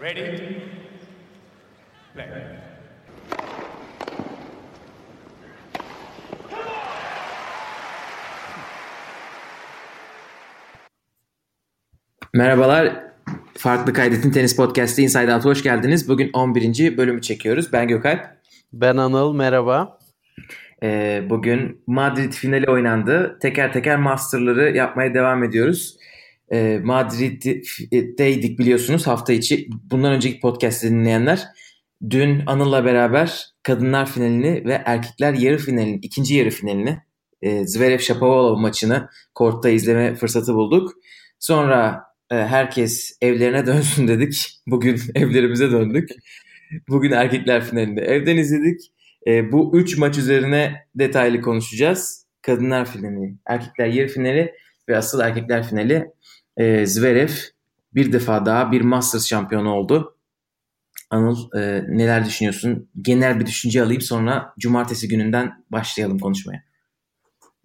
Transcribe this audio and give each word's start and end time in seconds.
Ready? 0.00 0.62
Play. 2.14 2.26
Merhabalar. 12.34 13.04
Farklı 13.58 13.92
Kaydet'in 13.92 14.30
Tenis 14.30 14.56
Podcast'ı 14.56 15.02
Inside 15.02 15.34
Out'a 15.34 15.44
hoş 15.44 15.62
geldiniz. 15.62 16.08
Bugün 16.08 16.30
11. 16.32 16.96
bölümü 16.96 17.22
çekiyoruz. 17.22 17.72
Ben 17.72 17.88
Gökalp. 17.88 18.26
Ben 18.72 18.96
Anıl, 18.96 19.34
merhaba. 19.34 19.98
Ee, 20.82 21.22
bugün 21.30 21.82
Madrid 21.86 22.32
finali 22.32 22.70
oynandı. 22.70 23.38
Teker 23.42 23.72
teker 23.72 23.96
Master'ları 23.96 24.76
yapmaya 24.76 25.14
devam 25.14 25.44
ediyoruz. 25.44 25.96
Ee, 26.52 26.80
Madrid'deydik 26.84 28.58
biliyorsunuz 28.58 29.06
hafta 29.06 29.32
içi. 29.32 29.68
Bundan 29.90 30.12
önceki 30.12 30.40
podcast'ı 30.40 30.90
dinleyenler. 30.90 31.44
Dün 32.10 32.42
Anıl'la 32.46 32.84
beraber 32.84 33.46
kadınlar 33.62 34.06
finalini 34.06 34.64
ve 34.64 34.82
erkekler 34.84 35.34
yarı 35.34 35.58
finalini, 35.58 35.98
ikinci 36.02 36.34
yarı 36.34 36.50
finalini 36.50 36.98
e, 37.42 37.66
Zverev 37.66 37.98
Shapovalov 37.98 38.56
maçını 38.56 39.08
kortta 39.34 39.68
izleme 39.68 40.14
fırsatı 40.14 40.54
bulduk. 40.54 40.92
Sonra 41.38 42.04
e, 42.30 42.34
herkes 42.34 43.18
evlerine 43.22 43.66
dönsün 43.66 44.08
dedik. 44.08 44.60
Bugün 44.66 45.00
evlerimize 45.14 45.70
döndük. 45.70 46.10
Bugün 46.88 47.10
erkekler 47.10 47.64
finalinde 47.64 48.00
evden 48.00 48.36
izledik. 48.36 48.80
E, 49.26 49.52
bu 49.52 49.78
üç 49.78 49.98
maç 49.98 50.18
üzerine 50.18 50.86
detaylı 50.94 51.40
konuşacağız. 51.40 52.26
Kadınlar 52.42 52.92
finali, 52.92 53.34
erkekler 53.46 53.86
yarı 53.86 54.08
finali 54.08 54.54
ve 54.88 54.96
asıl 54.96 55.20
erkekler 55.20 55.68
finali. 55.68 56.10
E, 56.60 56.86
Zverev 56.86 57.28
bir 57.94 58.12
defa 58.12 58.46
daha 58.46 58.72
bir 58.72 58.80
Masters 58.80 59.28
şampiyonu 59.28 59.72
oldu. 59.72 60.16
Anıl 61.10 61.36
e, 61.56 61.84
neler 61.88 62.24
düşünüyorsun? 62.24 62.88
Genel 63.02 63.40
bir 63.40 63.46
düşünce 63.46 63.82
alayım 63.82 64.00
sonra 64.00 64.54
cumartesi 64.58 65.08
gününden 65.08 65.64
başlayalım 65.70 66.18
konuşmaya. 66.18 66.62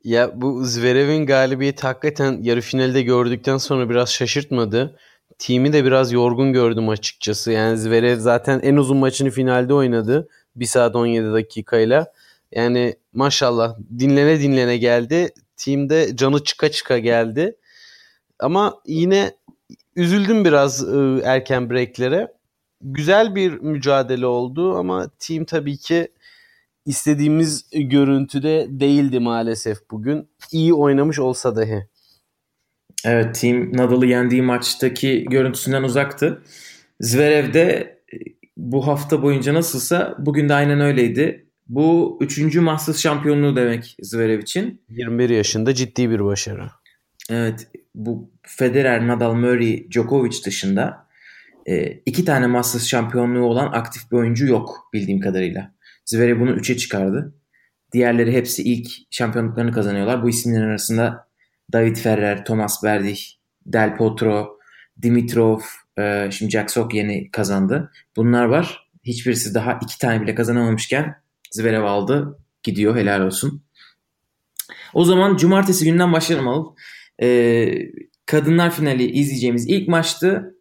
Ya 0.03 0.41
bu 0.41 0.63
Zverev'in 0.63 1.25
galibiyeti 1.25 1.81
hakikaten 1.81 2.39
yarı 2.41 2.61
finalde 2.61 3.01
gördükten 3.01 3.57
sonra 3.57 3.89
biraz 3.89 4.09
şaşırtmadı. 4.09 4.99
Team'i 5.37 5.73
de 5.73 5.85
biraz 5.85 6.11
yorgun 6.11 6.53
gördüm 6.53 6.89
açıkçası. 6.89 7.51
Yani 7.51 7.77
Zverev 7.77 8.19
zaten 8.19 8.59
en 8.63 8.75
uzun 8.75 8.97
maçını 8.97 9.29
finalde 9.29 9.73
oynadı. 9.73 10.27
1 10.55 10.65
saat 10.65 10.95
17 10.95 11.33
dakikayla. 11.33 12.11
Yani 12.51 12.95
maşallah 13.13 13.77
dinlene 13.99 14.39
dinlene 14.39 14.77
geldi. 14.77 15.33
Team'de 15.57 16.15
canı 16.15 16.43
çıka 16.43 16.71
çıka 16.71 16.97
geldi. 16.97 17.55
Ama 18.39 18.81
yine 18.85 19.31
üzüldüm 19.95 20.45
biraz 20.45 20.83
ıı, 20.83 21.21
erken 21.25 21.69
breaklere. 21.69 22.27
Güzel 22.81 23.35
bir 23.35 23.51
mücadele 23.51 24.25
oldu 24.25 24.75
ama 24.75 25.09
team 25.19 25.45
tabii 25.45 25.77
ki 25.77 26.07
istediğimiz 26.85 27.69
görüntüde 27.73 28.67
değildi 28.69 29.19
maalesef 29.19 29.77
bugün. 29.91 30.29
İyi 30.51 30.73
oynamış 30.73 31.19
olsa 31.19 31.55
dahi. 31.55 31.87
Evet 33.05 33.35
Team 33.41 33.77
Nadal'ı 33.77 34.05
yendiği 34.05 34.41
maçtaki 34.41 35.25
görüntüsünden 35.29 35.83
uzaktı. 35.83 36.41
Zverev 37.01 37.53
de 37.53 37.67
e, 38.13 38.17
bu 38.57 38.87
hafta 38.87 39.21
boyunca 39.21 39.53
nasılsa 39.53 40.15
bugün 40.19 40.49
de 40.49 40.53
aynen 40.53 40.79
öyleydi. 40.79 41.49
Bu 41.67 42.17
üçüncü 42.21 42.61
Masters 42.61 43.01
şampiyonluğu 43.01 43.55
demek 43.55 43.95
Zverev 44.01 44.39
için. 44.39 44.81
21 44.89 45.29
yaşında 45.29 45.73
ciddi 45.73 46.09
bir 46.09 46.25
başarı. 46.25 46.69
Evet 47.29 47.67
bu 47.95 48.31
Federer, 48.43 49.07
Nadal, 49.07 49.33
Murray, 49.33 49.91
Djokovic 49.91 50.43
dışında 50.45 51.07
e, 51.65 52.01
iki 52.05 52.25
tane 52.25 52.47
Masters 52.47 52.87
şampiyonluğu 52.87 53.45
olan 53.45 53.71
aktif 53.73 54.11
bir 54.11 54.17
oyuncu 54.17 54.47
yok 54.47 54.89
bildiğim 54.93 55.19
kadarıyla. 55.19 55.71
Zverev 56.05 56.39
bunu 56.39 56.51
3'e 56.51 56.77
çıkardı. 56.77 57.35
Diğerleri 57.91 58.31
hepsi 58.33 58.63
ilk 58.63 58.87
şampiyonluklarını 59.11 59.71
kazanıyorlar. 59.71 60.23
Bu 60.23 60.29
isimlerin 60.29 60.69
arasında 60.69 61.27
David 61.73 61.95
Ferrer, 61.95 62.45
Thomas 62.45 62.83
Berdych, 62.83 63.21
Del 63.65 63.97
Potro, 63.97 64.59
Dimitrov, 65.01 65.59
e, 65.97 66.29
şimdi 66.31 66.51
Jack 66.51 66.71
Sock 66.71 66.93
yeni 66.93 67.31
kazandı. 67.31 67.91
Bunlar 68.15 68.45
var. 68.45 68.89
Hiçbirisi 69.03 69.53
daha 69.53 69.79
iki 69.83 69.99
tane 69.99 70.21
bile 70.21 70.35
kazanamamışken 70.35 71.15
Zverev 71.51 71.83
aldı. 71.83 72.39
Gidiyor 72.63 72.95
helal 72.95 73.21
olsun. 73.21 73.63
O 74.93 75.05
zaman 75.05 75.37
cumartesi 75.37 75.85
günden 75.85 76.13
başlayalım 76.13 76.47
alıp. 76.47 76.79
E, 77.21 77.67
kadınlar 78.25 78.71
finali 78.71 79.11
izleyeceğimiz 79.11 79.69
ilk 79.69 79.87
maçtı. 79.87 80.55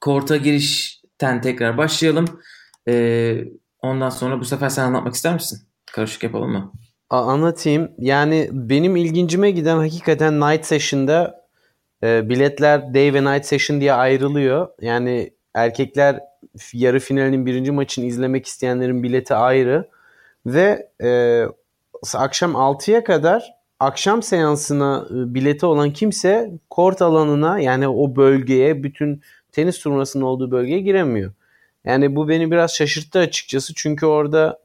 Korta 0.00 0.36
girişten 0.36 1.40
tekrar 1.40 1.78
başlayalım. 1.78 2.40
E, 2.88 3.44
ondan 3.82 4.10
sonra 4.10 4.40
bu 4.40 4.44
sefer 4.44 4.68
sen 4.68 4.84
anlatmak 4.84 5.14
ister 5.14 5.34
misin? 5.34 5.58
Karışık 5.92 6.22
yapalım 6.22 6.50
mı? 6.50 6.72
Anlatayım. 7.10 7.90
Yani 7.98 8.48
benim 8.52 8.96
ilgincime 8.96 9.50
giden 9.50 9.76
hakikaten 9.76 10.40
Night 10.40 10.66
Session'da 10.66 11.46
e, 12.02 12.28
biletler 12.28 12.94
Day 12.94 13.14
ve 13.14 13.24
Night 13.24 13.46
Session 13.46 13.80
diye 13.80 13.92
ayrılıyor. 13.92 14.68
Yani 14.80 15.30
erkekler 15.54 16.20
yarı 16.72 17.00
finalinin 17.00 17.46
birinci 17.46 17.72
maçını 17.72 18.04
izlemek 18.04 18.46
isteyenlerin 18.46 19.02
bileti 19.02 19.34
ayrı. 19.34 19.88
Ve 20.46 20.88
e, 21.02 21.42
akşam 22.14 22.52
6'ya 22.52 23.04
kadar 23.04 23.54
akşam 23.82 24.22
seansına 24.22 25.06
e, 25.10 25.34
bileti 25.34 25.66
olan 25.66 25.92
kimse 25.92 26.50
kort 26.70 27.02
alanına 27.02 27.60
yani 27.60 27.88
o 27.88 28.16
bölgeye 28.16 28.82
bütün 28.82 29.22
tenis 29.52 29.78
turnuvasının 29.78 30.24
olduğu 30.24 30.50
bölgeye 30.50 30.80
giremiyor. 30.80 31.32
Yani 31.84 32.16
bu 32.16 32.28
beni 32.28 32.50
biraz 32.50 32.74
şaşırttı 32.74 33.18
açıkçası. 33.18 33.72
Çünkü 33.76 34.06
orada 34.06 34.58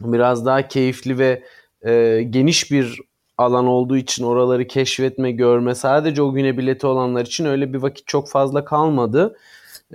biraz 0.00 0.46
daha 0.46 0.68
keyifli 0.68 1.18
ve 1.18 1.42
e, 1.82 2.22
geniş 2.30 2.70
bir 2.70 3.00
alan 3.38 3.66
olduğu 3.66 3.96
için 3.96 4.24
oraları 4.24 4.66
keşfetme, 4.66 5.32
görme 5.32 5.74
sadece 5.74 6.22
o 6.22 6.32
güne 6.32 6.58
bileti 6.58 6.86
olanlar 6.86 7.26
için 7.26 7.44
öyle 7.44 7.72
bir 7.72 7.78
vakit 7.78 8.06
çok 8.06 8.28
fazla 8.28 8.64
kalmadı. 8.64 9.36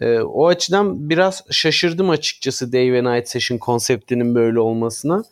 E, 0.01 0.19
o 0.19 0.47
açıdan 0.47 1.09
biraz 1.09 1.43
şaşırdım 1.51 2.09
açıkçası 2.09 2.73
Day 2.73 2.93
ve 2.93 3.03
Night 3.03 3.27
Session 3.27 3.57
konseptinin 3.57 4.35
böyle 4.35 4.59
olmasına. 4.59 5.23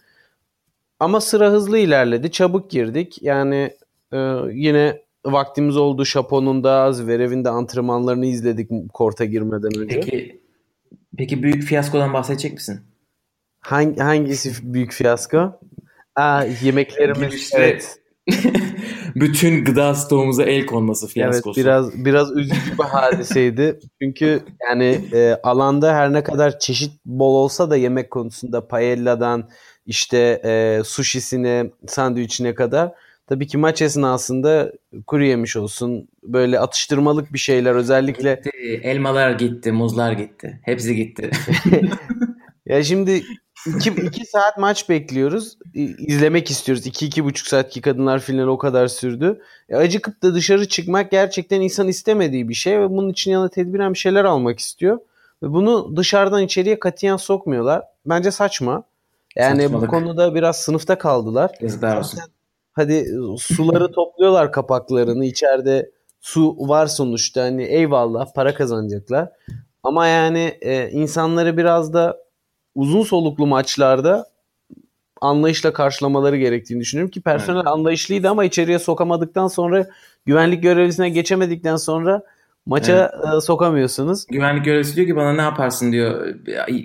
Ama 0.99 1.21
sıra 1.21 1.49
hızlı 1.49 1.77
ilerledi. 1.77 2.31
Çabuk 2.31 2.71
girdik. 2.71 3.17
Yani 3.21 3.73
e, 4.13 4.17
yine 4.51 5.01
vaktimiz 5.25 5.77
oldu. 5.77 6.05
Şapo'nun 6.05 6.63
da 6.63 6.93
Zverev'in 6.93 7.45
de 7.45 7.49
antrenmanlarını 7.49 8.25
izledik 8.25 8.69
korta 8.93 9.25
girmeden 9.25 9.79
önce. 9.79 9.95
Peki, 9.99 10.41
peki 11.17 11.43
büyük 11.43 11.63
fiyaskodan 11.63 12.13
bahsedecek 12.13 12.53
misin? 12.53 12.81
Hangi, 13.59 14.01
hangisi 14.01 14.73
büyük 14.73 14.91
fiyasko? 14.91 15.59
Aa, 16.15 16.43
yemeklerimiz 16.63 17.29
Girişte 17.29 17.57
evet. 17.57 17.99
bütün 19.15 19.65
gıda 19.65 19.95
stoğumuza 19.95 20.43
el 20.43 20.65
konması 20.65 21.07
fiyaskosu. 21.07 21.61
Evet 21.61 21.65
biraz 21.65 22.05
biraz 22.05 22.37
üzücü 22.37 22.77
bir 22.79 22.83
hadiseydi. 22.83 23.79
Çünkü 24.01 24.39
yani 24.69 24.99
e, 25.13 25.39
alanda 25.43 25.95
her 25.95 26.13
ne 26.13 26.23
kadar 26.23 26.59
çeşit 26.59 26.91
bol 27.05 27.35
olsa 27.35 27.69
da 27.69 27.75
yemek 27.75 28.11
konusunda 28.11 28.67
paelladan 28.67 29.49
işte 29.85 30.41
e, 30.45 30.81
sushisine, 30.83 31.71
sandviçine 31.87 32.55
kadar 32.55 32.91
tabii 33.27 33.47
ki 33.47 33.57
maç 33.57 33.81
esnasında 33.81 34.71
kuru 35.07 35.23
yemiş 35.23 35.55
olsun. 35.55 36.07
Böyle 36.23 36.59
atıştırmalık 36.59 37.33
bir 37.33 37.39
şeyler 37.39 37.75
özellikle. 37.75 38.35
Gitti, 38.35 38.81
elmalar 38.83 39.31
gitti, 39.31 39.71
muzlar 39.71 40.11
gitti. 40.11 40.59
Hepsi 40.63 40.95
gitti. 40.95 41.31
ya 42.65 42.83
şimdi 42.83 43.23
iki, 43.65 43.89
iki 43.89 44.25
saat 44.25 44.57
maç 44.57 44.89
bekliyoruz. 44.89 45.57
İzlemek 45.73 46.51
istiyoruz. 46.51 46.87
İki, 46.87 47.05
iki 47.05 47.25
buçuk 47.25 47.47
saat 47.47 47.69
ki 47.69 47.81
kadınlar 47.81 48.19
finali 48.19 48.49
o 48.49 48.57
kadar 48.57 48.87
sürdü. 48.87 49.41
E, 49.69 49.75
acıkıp 49.75 50.23
da 50.23 50.33
dışarı 50.33 50.67
çıkmak 50.67 51.11
gerçekten 51.11 51.61
insan 51.61 51.87
istemediği 51.87 52.49
bir 52.49 52.53
şey 52.53 52.79
ve 52.79 52.89
bunun 52.89 53.09
için 53.09 53.31
yanına 53.31 53.49
tedbiren 53.49 53.93
bir 53.93 53.99
şeyler 53.99 54.25
almak 54.25 54.59
istiyor. 54.59 54.99
Ve 55.43 55.53
bunu 55.53 55.97
dışarıdan 55.97 56.43
içeriye 56.43 56.79
katiyen 56.79 57.17
sokmuyorlar. 57.17 57.83
Bence 58.05 58.31
saçma. 58.31 58.83
Yani 59.35 59.61
Saçmalık. 59.61 59.87
bu 59.87 59.91
konuda 59.91 60.35
biraz 60.35 60.57
sınıfta 60.57 60.97
kaldılar. 60.97 61.51
Yazıklar 61.61 61.97
olsun. 61.97 62.19
Hadi 62.73 63.05
suları 63.39 63.91
topluyorlar 63.91 64.51
kapaklarını. 64.51 65.25
içeride 65.25 65.91
su 66.21 66.55
var 66.59 66.87
sonuçta. 66.87 67.43
Hani 67.43 67.63
eyvallah 67.63 68.33
para 68.35 68.53
kazanacaklar. 68.53 69.29
Ama 69.83 70.07
yani 70.07 70.57
e, 70.61 70.89
insanları 70.89 71.57
biraz 71.57 71.93
da 71.93 72.22
uzun 72.75 73.03
soluklu 73.03 73.47
maçlarda 73.47 74.25
anlayışla 75.21 75.73
karşılamaları 75.73 76.37
gerektiğini 76.37 76.79
düşünüyorum 76.81 77.11
ki 77.11 77.21
personel 77.21 77.57
Evet. 77.57 77.67
anlayışlıydı 77.67 78.29
ama 78.29 78.45
içeriye 78.45 78.79
sokamadıktan 78.79 79.47
sonra 79.47 79.87
güvenlik 80.25 80.63
görevlisine 80.63 81.09
geçemedikten 81.09 81.75
sonra 81.75 82.23
maça 82.65 83.11
e, 83.37 83.41
sokamıyorsunuz. 83.41 84.25
Güvenlik 84.29 84.65
görevlisi 84.65 84.95
diyor 84.95 85.07
ki 85.07 85.15
bana 85.15 85.33
ne 85.33 85.41
yaparsın 85.41 85.91
diyor. 85.91 86.35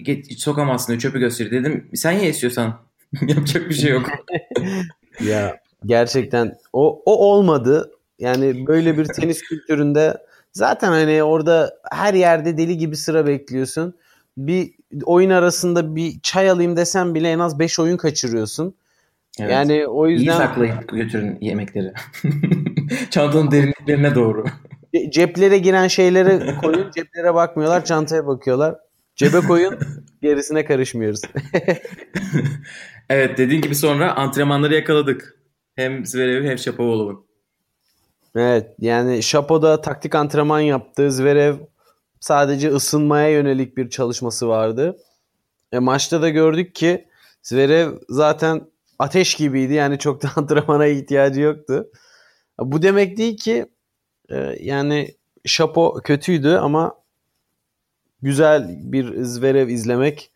Geç, 0.02 0.40
sokamazsın 0.40 0.92
diyor 0.92 1.00
çöpü 1.00 1.18
gösteriyor. 1.18 1.64
Dedim 1.64 1.88
sen 1.94 2.12
ye 2.12 2.28
istiyorsan. 2.28 2.74
Yapacak 3.20 3.68
bir 3.68 3.74
şey 3.74 3.90
yok. 3.90 4.06
Ya 5.24 5.56
gerçekten 5.86 6.56
o 6.72 7.02
o 7.06 7.16
olmadı. 7.32 7.90
Yani 8.18 8.66
böyle 8.66 8.98
bir 8.98 9.04
tenis 9.04 9.42
kültüründe 9.42 10.16
Zaten 10.52 10.88
hani 10.88 11.22
orada 11.22 11.78
her 11.92 12.14
yerde 12.14 12.58
deli 12.58 12.78
gibi 12.78 12.96
sıra 12.96 13.26
bekliyorsun. 13.26 13.94
Bir 14.36 14.70
oyun 15.04 15.30
arasında 15.30 15.96
bir 15.96 16.20
çay 16.22 16.50
alayım 16.50 16.76
desem 16.76 17.14
bile 17.14 17.30
en 17.30 17.38
az 17.38 17.58
5 17.58 17.78
oyun 17.78 17.96
kaçırıyorsun. 17.96 18.74
Evet. 19.40 19.52
Yani 19.52 19.86
o 19.86 20.06
yüzden... 20.06 20.32
İyi 20.32 20.36
saklayın 20.36 20.74
götürün 20.92 21.38
yemekleri. 21.40 21.92
Çantanın 23.10 23.50
derinliklerine 23.50 24.14
doğru. 24.14 24.44
Ceplere 25.10 25.58
giren 25.58 25.88
şeyleri 25.88 26.56
koyun, 26.56 26.90
ceplere 26.94 27.34
bakmıyorlar, 27.34 27.84
çantaya 27.84 28.26
bakıyorlar. 28.26 28.74
Cebe 29.16 29.40
koyun, 29.40 29.78
gerisine 30.22 30.64
karışmıyoruz. 30.64 31.22
evet 33.10 33.38
dediğin 33.38 33.62
gibi 33.62 33.74
sonra 33.74 34.16
antrenmanları 34.16 34.74
yakaladık. 34.74 35.38
Hem 35.74 36.06
Zverev 36.06 36.44
hem 36.44 36.58
Shapovalov'un. 36.58 37.26
Evet 38.36 38.66
yani 38.78 39.22
Şapo'da 39.22 39.80
taktik 39.80 40.14
antrenman 40.14 40.60
yaptı. 40.60 41.12
Zverev 41.12 41.56
sadece 42.20 42.70
ısınmaya 42.70 43.28
yönelik 43.28 43.76
bir 43.76 43.90
çalışması 43.90 44.48
vardı. 44.48 44.96
E, 45.72 45.78
maçta 45.78 46.22
da 46.22 46.28
gördük 46.28 46.74
ki 46.74 47.08
Zverev 47.42 47.92
zaten 48.08 48.62
ateş 48.98 49.34
gibiydi. 49.34 49.72
Yani 49.72 49.98
çok 49.98 50.22
da 50.22 50.28
antrenmana 50.36 50.86
ihtiyacı 50.86 51.40
yoktu. 51.40 51.90
Bu 52.58 52.82
demek 52.82 53.18
değil 53.18 53.36
ki 53.36 53.66
e, 54.28 54.56
yani 54.60 55.14
Şapo 55.44 56.00
kötüydü 56.04 56.48
ama 56.48 56.94
güzel 58.22 58.78
bir 58.82 59.24
Zverev 59.24 59.68
izlemek 59.68 60.30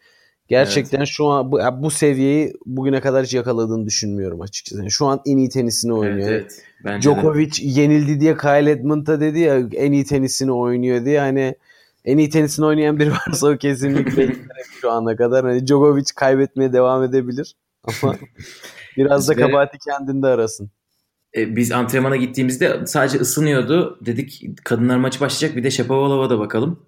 gerçekten 0.49 0.99
evet. 0.99 1.09
şu 1.09 1.27
an 1.27 1.53
bu, 1.53 1.61
bu 1.79 1.91
seviyeyi 1.91 2.53
bugüne 2.67 3.01
kadar 3.01 3.25
hiç 3.25 3.35
yakaladığını 3.35 3.87
düşünmüyorum 3.87 4.41
açıkçası. 4.41 4.79
Yani 4.79 4.91
şu 4.91 5.07
an 5.07 5.21
en 5.27 5.37
iyi 5.37 5.49
tenisini 5.49 5.93
oynuyor. 5.93 6.29
Evet, 6.31 6.63
evet. 6.85 7.03
Djokovic 7.03 7.51
de. 7.51 7.81
yenildi 7.81 8.21
diye 8.21 8.37
Kyle 8.37 8.71
Edmund'a 8.71 9.21
dedi 9.21 9.39
ya 9.39 9.63
en 9.75 9.93
iyi 9.93 10.05
tenisini 10.05 10.53
oynuyor 10.53 11.05
diye 11.05 11.21
hani 11.21 11.55
en 12.05 12.19
iyi 12.19 12.31
tenisini 12.31 12.67
oynayan 12.67 12.99
biri 12.99 13.11
varsa 13.27 13.49
o 13.49 13.57
kesinlikle 13.57 14.37
şu 14.81 14.91
ana 14.91 15.17
kadar. 15.17 15.45
Hani 15.45 15.67
Djokovic 15.67 16.05
kaybetmeye 16.17 16.73
devam 16.73 17.05
edebilir 17.05 17.55
ama 18.03 18.17
biraz 18.97 19.29
da 19.29 19.35
kabahati 19.35 19.79
kendinde 19.79 20.27
arasın. 20.27 20.71
E, 21.37 21.57
biz 21.57 21.73
antrenmana 21.73 22.17
gittiğimizde 22.17 22.87
sadece 22.87 23.19
ısınıyordu. 23.19 23.99
Dedik 24.07 24.45
kadınlar 24.65 24.97
maçı 24.97 25.21
başlayacak 25.21 25.57
bir 25.57 25.65
de 25.65 25.71
Shapovalov'a 25.71 26.31
da 26.31 26.39
bakalım. 26.39 26.87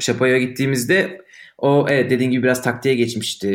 Shapovalov'a 0.00 0.38
gittiğimizde 0.38 1.20
o 1.58 1.86
evet 1.88 2.10
dediğin 2.10 2.30
gibi 2.30 2.42
biraz 2.42 2.62
taktiğe 2.62 2.94
geçmişti. 2.94 3.48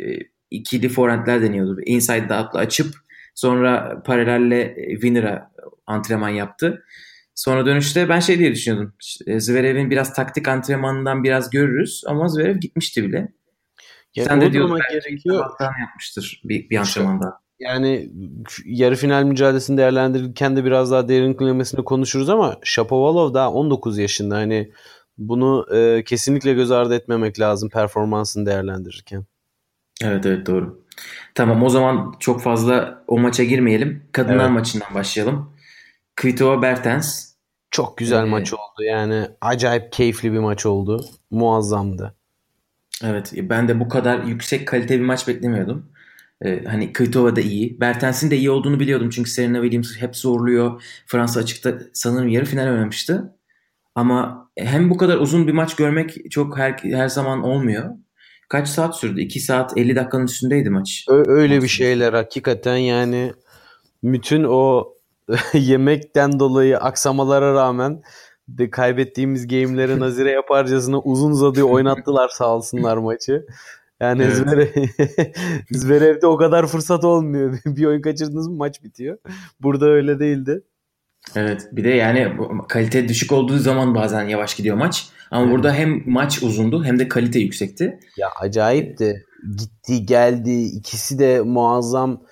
E, 0.00 0.04
ikili 0.50 0.88
forentler 0.88 1.42
deniyordu. 1.42 1.80
Inside'da 1.86 2.36
atla 2.36 2.58
açıp 2.58 2.94
sonra 3.34 4.02
paralelle 4.06 4.76
winner'a 4.90 5.50
antrenman 5.86 6.28
yaptı. 6.28 6.84
Sonra 7.40 7.66
dönüşte 7.66 8.08
ben 8.08 8.20
şey 8.20 8.38
diye 8.38 8.52
düşünüyordum. 8.52 8.94
Zverev'in 9.38 9.90
biraz 9.90 10.14
taktik 10.14 10.48
antrenmanından 10.48 11.24
biraz 11.24 11.50
görürüz 11.50 12.02
ama 12.06 12.28
Zverev 12.28 12.58
gitmişti 12.58 13.02
bile. 13.02 13.32
Ya 14.14 14.24
Sen 14.24 14.40
de 14.40 14.52
diyordun 14.52 14.80
gerekiyor. 14.90 15.50
yapmıştır 15.80 16.42
bir, 16.44 16.70
bir 16.70 16.76
antrenmanda. 16.76 17.40
Yani 17.58 18.10
yarı 18.64 18.96
final 18.96 19.22
mücadelesini 19.22 19.76
değerlendirirken 19.76 20.56
de 20.56 20.64
biraz 20.64 20.90
daha 20.90 21.08
derinlemesine 21.08 21.84
konuşuruz 21.84 22.28
ama 22.28 22.56
Shapovalov 22.64 23.34
daha 23.34 23.52
19 23.52 23.98
yaşında. 23.98 24.36
Hani 24.36 24.72
bunu 25.18 25.66
e, 25.74 26.04
kesinlikle 26.04 26.52
göz 26.52 26.70
ardı 26.70 26.94
etmemek 26.94 27.40
lazım 27.40 27.68
performansını 27.68 28.46
değerlendirirken. 28.46 29.24
Evet 30.02 30.26
evet 30.26 30.46
doğru. 30.46 30.84
Tamam 31.34 31.62
o 31.62 31.68
zaman 31.68 32.14
çok 32.18 32.42
fazla 32.42 33.04
o 33.06 33.18
maça 33.18 33.44
girmeyelim. 33.44 34.02
Kadınlar 34.12 34.44
evet. 34.44 34.50
maçından 34.50 34.94
başlayalım. 34.94 35.52
Kvitova 36.16 36.62
Bertens. 36.62 37.29
Çok 37.70 37.98
güzel 37.98 38.22
ee, 38.22 38.28
maç 38.30 38.52
oldu. 38.52 38.82
Yani 38.82 39.26
acayip 39.40 39.92
keyifli 39.92 40.32
bir 40.32 40.38
maç 40.38 40.66
oldu. 40.66 41.04
Muazzamdı. 41.30 42.14
Evet 43.04 43.32
ben 43.36 43.68
de 43.68 43.80
bu 43.80 43.88
kadar 43.88 44.22
yüksek 44.22 44.68
kalite 44.68 44.98
bir 44.98 45.04
maç 45.04 45.28
beklemiyordum. 45.28 45.92
Ee, 46.44 46.64
hani 46.64 46.92
Kvitova 46.92 47.36
da 47.36 47.40
iyi. 47.40 47.80
Bertens'in 47.80 48.30
de 48.30 48.36
iyi 48.36 48.50
olduğunu 48.50 48.80
biliyordum 48.80 49.10
çünkü 49.10 49.30
Serena 49.30 49.62
Williams 49.62 49.96
hep 49.96 50.16
zorluyor. 50.16 50.82
Fransa 51.06 51.40
açıkta 51.40 51.78
sanırım 51.92 52.28
yarı 52.28 52.44
final 52.44 52.72
oynamıştı. 52.72 53.36
Ama 53.94 54.48
hem 54.58 54.90
bu 54.90 54.96
kadar 54.96 55.16
uzun 55.16 55.46
bir 55.46 55.52
maç 55.52 55.76
görmek 55.76 56.30
çok 56.30 56.58
her, 56.58 56.72
her 56.82 57.08
zaman 57.08 57.42
olmuyor. 57.42 57.90
Kaç 58.48 58.68
saat 58.68 58.98
sürdü? 58.98 59.20
2 59.20 59.40
saat 59.40 59.78
50 59.78 59.96
dakikanın 59.96 60.24
üstündeydi 60.24 60.70
maç. 60.70 61.04
Öyle 61.08 61.62
bir 61.62 61.68
şeyler 61.68 62.12
hakikaten 62.12 62.76
yani 62.76 63.32
bütün 64.02 64.44
o 64.44 64.88
yemekten 65.54 66.40
dolayı 66.40 66.78
aksamalara 66.78 67.54
rağmen 67.54 68.02
de 68.48 68.70
kaybettiğimiz 68.70 69.48
game'leri 69.48 70.00
nazire 70.00 70.30
yaparcasına 70.30 70.98
uzun 71.00 71.30
uzadığı 71.30 71.62
oynattılar 71.62 72.28
sağ 72.28 72.56
olsunlar 72.56 72.96
maçı. 72.96 73.46
Yani 74.00 74.22
evet. 74.22 74.36
Zverev, 74.36 74.68
Zverev'de 75.70 76.26
o 76.26 76.36
kadar 76.36 76.66
fırsat 76.66 77.04
olmuyor. 77.04 77.58
bir 77.66 77.84
oyun 77.84 78.02
kaçırdınız 78.02 78.48
mı 78.48 78.56
maç 78.56 78.82
bitiyor. 78.82 79.18
Burada 79.60 79.86
öyle 79.86 80.20
değildi. 80.20 80.62
Evet 81.36 81.68
bir 81.72 81.84
de 81.84 81.88
yani 81.88 82.36
kalite 82.68 83.08
düşük 83.08 83.32
olduğu 83.32 83.58
zaman 83.58 83.94
bazen 83.94 84.28
yavaş 84.28 84.54
gidiyor 84.54 84.76
maç. 84.76 85.08
Ama 85.30 85.42
evet. 85.42 85.54
burada 85.54 85.72
hem 85.72 86.10
maç 86.10 86.42
uzundu 86.42 86.84
hem 86.84 86.98
de 86.98 87.08
kalite 87.08 87.38
yüksekti. 87.38 87.98
Ya 88.16 88.28
acayipti. 88.40 89.26
Gitti 89.56 90.06
geldi 90.06 90.62
ikisi 90.62 91.18
de 91.18 91.40
muazzam 91.40 92.22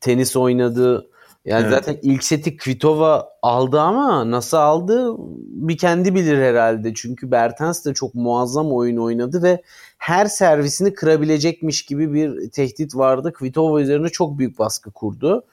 tenis 0.00 0.36
oynadı. 0.36 1.10
Yani 1.44 1.62
evet. 1.62 1.70
zaten 1.70 1.98
ilk 2.02 2.24
seti 2.24 2.56
Kvitova 2.56 3.28
aldı 3.42 3.80
ama 3.80 4.30
nasıl 4.30 4.56
aldı 4.56 5.14
bir 5.38 5.78
kendi 5.78 6.14
bilir 6.14 6.38
herhalde. 6.38 6.94
Çünkü 6.94 7.30
Bertens 7.30 7.84
de 7.84 7.94
çok 7.94 8.14
muazzam 8.14 8.72
oyun 8.72 8.96
oynadı 8.96 9.42
ve 9.42 9.62
her 9.98 10.26
servisini 10.26 10.94
kırabilecekmiş 10.94 11.82
gibi 11.82 12.12
bir 12.12 12.50
tehdit 12.50 12.96
vardı. 12.96 13.32
Kvitova 13.32 13.80
üzerine 13.80 14.08
çok 14.08 14.38
büyük 14.38 14.58
baskı 14.58 14.90
kurdu. 14.90 15.44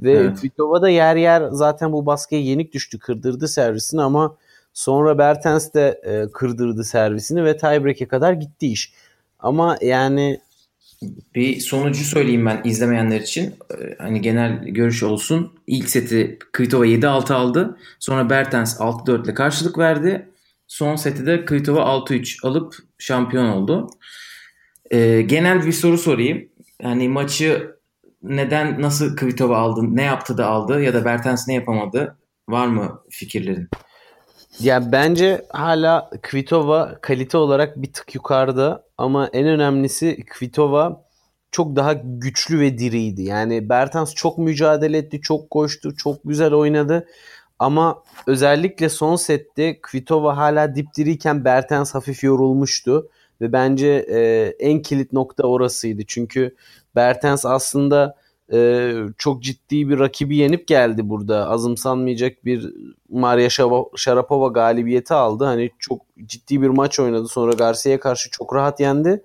Ve 0.00 0.12
evet. 0.12 0.40
Kvitova 0.40 0.82
da 0.82 0.88
yer 0.88 1.16
yer 1.16 1.48
zaten 1.50 1.92
bu 1.92 2.06
baskıya 2.06 2.40
yenik 2.40 2.72
düştü. 2.74 2.98
Kırdırdı 2.98 3.48
servisini 3.48 4.02
ama 4.02 4.36
sonra 4.74 5.18
Bertens 5.18 5.74
de 5.74 6.00
e, 6.04 6.32
kırdırdı 6.32 6.84
servisini 6.84 7.44
ve 7.44 7.56
tiebreak'e 7.56 8.08
kadar 8.08 8.32
gitti 8.32 8.66
iş. 8.66 8.92
Ama 9.38 9.78
yani 9.80 10.40
bir 11.34 11.60
sonucu 11.60 12.04
söyleyeyim 12.04 12.46
ben 12.46 12.60
izlemeyenler 12.64 13.20
için. 13.20 13.42
Ee, 13.44 13.96
hani 13.98 14.20
genel 14.20 14.64
görüş 14.64 15.02
olsun. 15.02 15.52
İlk 15.66 15.88
seti 15.88 16.38
Kvitova 16.52 16.86
7-6 16.86 17.34
aldı. 17.34 17.78
Sonra 17.98 18.30
Bertens 18.30 18.80
6-4 18.80 19.24
ile 19.24 19.34
karşılık 19.34 19.78
verdi. 19.78 20.28
Son 20.66 20.96
seti 20.96 21.26
de 21.26 21.44
Kvitova 21.44 21.80
6-3 21.80 22.46
alıp 22.46 22.74
şampiyon 22.98 23.46
oldu. 23.46 23.90
Ee, 24.90 25.22
genel 25.22 25.66
bir 25.66 25.72
soru 25.72 25.98
sorayım. 25.98 26.48
Yani 26.82 27.08
maçı 27.08 27.76
neden 28.22 28.82
nasıl 28.82 29.16
Kvitova 29.16 29.58
aldı, 29.58 29.96
ne 29.96 30.02
yaptı 30.02 30.38
da 30.38 30.46
aldı 30.46 30.82
ya 30.82 30.94
da 30.94 31.04
Bertens 31.04 31.48
ne 31.48 31.54
yapamadı? 31.54 32.18
Var 32.48 32.66
mı 32.66 33.02
fikirlerin? 33.10 33.68
Ya 34.60 34.92
bence 34.92 35.46
hala 35.50 36.10
Kvitova 36.22 36.98
kalite 37.00 37.36
olarak 37.36 37.82
bir 37.82 37.92
tık 37.92 38.14
yukarıda 38.14 38.84
ama 38.98 39.30
en 39.32 39.46
önemlisi 39.46 40.24
Kvitova 40.30 41.04
çok 41.50 41.76
daha 41.76 41.92
güçlü 41.92 42.60
ve 42.60 42.78
diriydi. 42.78 43.22
Yani 43.22 43.68
Bertans 43.68 44.14
çok 44.14 44.38
mücadele 44.38 44.98
etti, 44.98 45.20
çok 45.20 45.50
koştu, 45.50 45.96
çok 45.96 46.16
güzel 46.24 46.52
oynadı. 46.54 47.06
Ama 47.58 48.02
özellikle 48.26 48.88
son 48.88 49.16
sette 49.16 49.80
Kvitova 49.82 50.36
hala 50.36 50.74
dipdiriyken 50.74 51.44
Bertens 51.44 51.94
hafif 51.94 52.24
yorulmuştu. 52.24 53.08
Ve 53.40 53.52
bence 53.52 53.88
e, 53.88 54.20
en 54.60 54.82
kilit 54.82 55.12
nokta 55.12 55.42
orasıydı. 55.42 56.02
Çünkü 56.06 56.54
Bertens 56.96 57.46
aslında 57.46 58.16
e, 58.52 58.92
çok 59.18 59.42
ciddi 59.42 59.88
bir 59.88 59.98
rakibi 59.98 60.36
yenip 60.36 60.68
geldi 60.68 61.08
burada. 61.08 61.48
Azımsanmayacak 61.48 62.44
bir 62.44 62.72
Maria 63.08 63.48
Sharapova 63.96 64.48
galibiyeti 64.48 65.14
aldı. 65.14 65.44
Hani 65.44 65.70
çok 65.78 66.02
ciddi 66.26 66.62
bir 66.62 66.68
maç 66.68 67.00
oynadı. 67.00 67.28
Sonra 67.28 67.52
Garcia'ya 67.52 68.00
karşı 68.00 68.30
çok 68.30 68.54
rahat 68.54 68.80
yendi. 68.80 69.22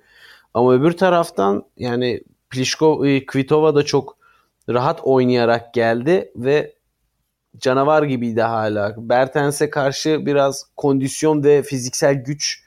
Ama 0.53 0.73
öbür 0.73 0.91
taraftan 0.91 1.63
yani 1.77 2.21
Pliskov, 2.49 3.03
e, 3.05 3.25
Kvitova 3.25 3.75
da 3.75 3.83
çok 3.83 4.17
rahat 4.69 4.99
oynayarak 5.03 5.73
geldi 5.73 6.31
ve 6.35 6.75
canavar 7.57 8.03
gibiydi 8.03 8.41
hala. 8.41 8.95
Bertens'e 8.97 9.69
karşı 9.69 10.25
biraz 10.25 10.65
kondisyon 10.77 11.43
ve 11.43 11.63
fiziksel 11.63 12.13
güç 12.13 12.63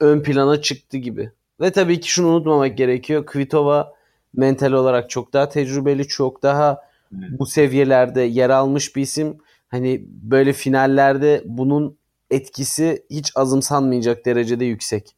ön 0.00 0.22
plana 0.22 0.60
çıktı 0.62 0.96
gibi. 0.96 1.32
Ve 1.60 1.70
tabii 1.70 2.00
ki 2.00 2.10
şunu 2.10 2.28
unutmamak 2.28 2.78
gerekiyor. 2.78 3.26
Kvitova 3.26 3.99
mental 4.36 4.72
olarak 4.72 5.10
çok 5.10 5.32
daha 5.32 5.48
tecrübeli, 5.48 6.08
çok 6.08 6.42
daha 6.42 6.78
bu 7.12 7.46
seviyelerde 7.46 8.20
yer 8.20 8.50
almış 8.50 8.96
bir 8.96 9.02
isim. 9.02 9.38
Hani 9.68 10.04
böyle 10.06 10.52
finallerde 10.52 11.42
bunun 11.44 11.98
etkisi 12.30 13.02
hiç 13.10 13.32
azımsanmayacak 13.34 14.26
derecede 14.26 14.64
yüksek. 14.64 15.14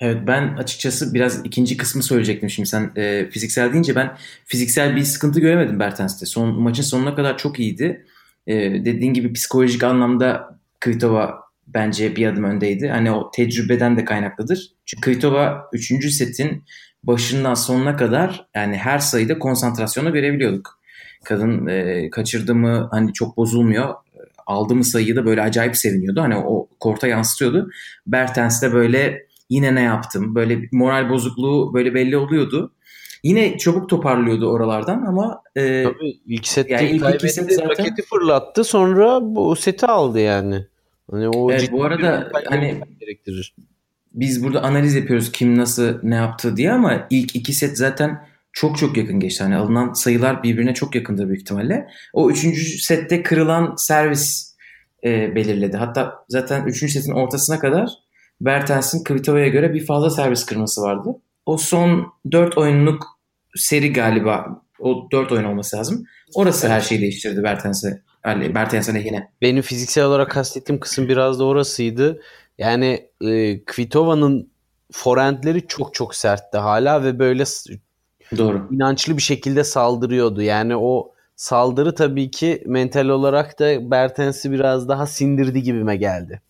Evet 0.00 0.18
ben 0.26 0.56
açıkçası 0.56 1.14
biraz 1.14 1.40
ikinci 1.44 1.76
kısmı 1.76 2.02
söyleyecektim 2.02 2.50
şimdi 2.50 2.68
sen 2.68 2.92
e, 2.96 3.30
fiziksel 3.30 3.72
deyince 3.72 3.94
ben 3.94 4.16
fiziksel 4.44 4.96
bir 4.96 5.02
sıkıntı 5.02 5.40
göremedim 5.40 5.80
Bertens'te. 5.80 6.26
Son 6.26 6.62
maçın 6.62 6.82
sonuna 6.82 7.14
kadar 7.14 7.38
çok 7.38 7.60
iyiydi. 7.60 8.06
E, 8.46 8.54
dediğin 8.84 9.14
gibi 9.14 9.32
psikolojik 9.32 9.84
anlamda 9.84 10.58
Kvitova 10.80 11.42
bence 11.66 12.16
bir 12.16 12.26
adım 12.26 12.44
öndeydi. 12.44 12.88
Hani 12.88 13.10
o 13.10 13.30
tecrübeden 13.30 13.96
de 13.96 14.04
kaynaklıdır. 14.04 14.72
Çünkü 14.86 15.10
Kvitova 15.10 15.70
3. 15.72 16.10
setin 16.10 16.64
başından 17.04 17.54
sonuna 17.54 17.96
kadar 17.96 18.46
yani 18.54 18.76
her 18.76 18.98
sayıda 18.98 19.38
konsantrasyonu 19.38 20.12
görebiliyorduk. 20.12 20.78
Kadın 21.24 21.66
e, 21.66 22.10
kaçırdı 22.10 22.54
mı 22.54 22.88
hani 22.90 23.12
çok 23.12 23.36
bozulmuyor. 23.36 23.94
Aldı 24.46 24.74
mı 24.74 24.84
sayıyı 24.84 25.16
da 25.16 25.26
böyle 25.26 25.42
acayip 25.42 25.76
seviniyordu. 25.76 26.20
Hani 26.20 26.36
o 26.36 26.68
korta 26.80 27.06
yansıtıyordu. 27.06 27.70
Bertens 28.06 28.62
de 28.62 28.72
böyle 28.72 29.26
yine 29.50 29.74
ne 29.74 29.82
yaptım? 29.82 30.34
Böyle 30.34 30.58
moral 30.72 31.10
bozukluğu 31.10 31.74
böyle 31.74 31.94
belli 31.94 32.16
oluyordu. 32.16 32.72
Yine 33.22 33.58
çabuk 33.58 33.88
toparlıyordu 33.88 34.50
oralardan 34.50 35.04
ama 35.06 35.42
e, 35.56 35.82
Tabii 35.82 36.18
ilk 36.26 36.46
sette 36.46 36.72
yani 36.72 36.90
ilk 36.90 37.30
set 37.30 37.52
zaten... 37.52 37.70
raketi 37.70 38.02
fırlattı 38.02 38.64
sonra 38.64 39.18
bu 39.22 39.56
seti 39.56 39.86
aldı 39.86 40.20
yani. 40.20 40.66
Hani 41.10 41.28
o 41.28 41.52
evet, 41.52 41.72
bu 41.72 41.84
arada 41.84 42.30
hani 42.48 42.80
gerektirir. 43.00 43.54
Biz 44.14 44.44
burada 44.44 44.62
analiz 44.62 44.94
yapıyoruz 44.94 45.32
kim 45.32 45.58
nasıl 45.58 45.98
ne 46.02 46.14
yaptı 46.14 46.56
diye 46.56 46.72
ama 46.72 47.06
ilk 47.10 47.36
iki 47.36 47.52
set 47.52 47.78
zaten 47.78 48.26
çok 48.52 48.78
çok 48.78 48.96
yakın 48.96 49.20
geçti. 49.20 49.42
Hani 49.44 49.56
alınan 49.56 49.92
sayılar 49.92 50.42
birbirine 50.42 50.74
çok 50.74 50.94
yakındır 50.94 51.28
büyük 51.28 51.40
ihtimalle. 51.40 51.88
O 52.12 52.30
üçüncü 52.30 52.62
sette 52.62 53.22
kırılan 53.22 53.74
servis 53.76 54.56
e, 55.04 55.34
belirledi. 55.34 55.76
Hatta 55.76 56.24
zaten 56.28 56.66
üçüncü 56.66 56.92
setin 56.92 57.12
ortasına 57.12 57.58
kadar 57.58 57.90
Bertens'in 58.40 59.04
Kvitova'ya 59.04 59.48
göre 59.48 59.74
bir 59.74 59.86
fazla 59.86 60.10
servis 60.10 60.46
kırması 60.46 60.82
vardı. 60.82 61.08
O 61.46 61.56
son 61.56 62.12
dört 62.32 62.58
oyunluk 62.58 63.06
seri 63.56 63.92
galiba 63.92 64.62
o 64.78 65.08
dört 65.12 65.32
oyun 65.32 65.44
olması 65.44 65.76
lazım. 65.76 66.04
Orası 66.34 66.68
her 66.68 66.80
şeyi 66.80 67.00
değiştirdi 67.00 67.42
Bertens'e. 67.42 68.02
Bertens'e 68.54 68.98
yine. 68.98 69.30
Benim 69.42 69.62
fiziksel 69.62 70.04
olarak 70.04 70.30
kastettiğim 70.30 70.80
kısım 70.80 71.08
biraz 71.08 71.38
da 71.38 71.44
orasıydı. 71.44 72.20
Yani 72.62 73.08
e, 73.24 73.64
Kvitova'nın 73.64 74.52
forendleri 74.92 75.66
çok 75.66 75.94
çok 75.94 76.14
sertti 76.14 76.58
hala 76.58 77.04
ve 77.04 77.18
böyle 77.18 77.44
Doğru. 78.36 78.68
inançlı 78.70 79.16
bir 79.16 79.22
şekilde 79.22 79.64
saldırıyordu. 79.64 80.42
Yani 80.42 80.76
o 80.76 81.12
saldırı 81.36 81.94
tabii 81.94 82.30
ki 82.30 82.62
mental 82.66 83.08
olarak 83.08 83.58
da 83.60 83.90
Bertens'i 83.90 84.52
biraz 84.52 84.88
daha 84.88 85.06
sindirdi 85.06 85.62
gibime 85.62 85.96
geldi. 85.96 86.40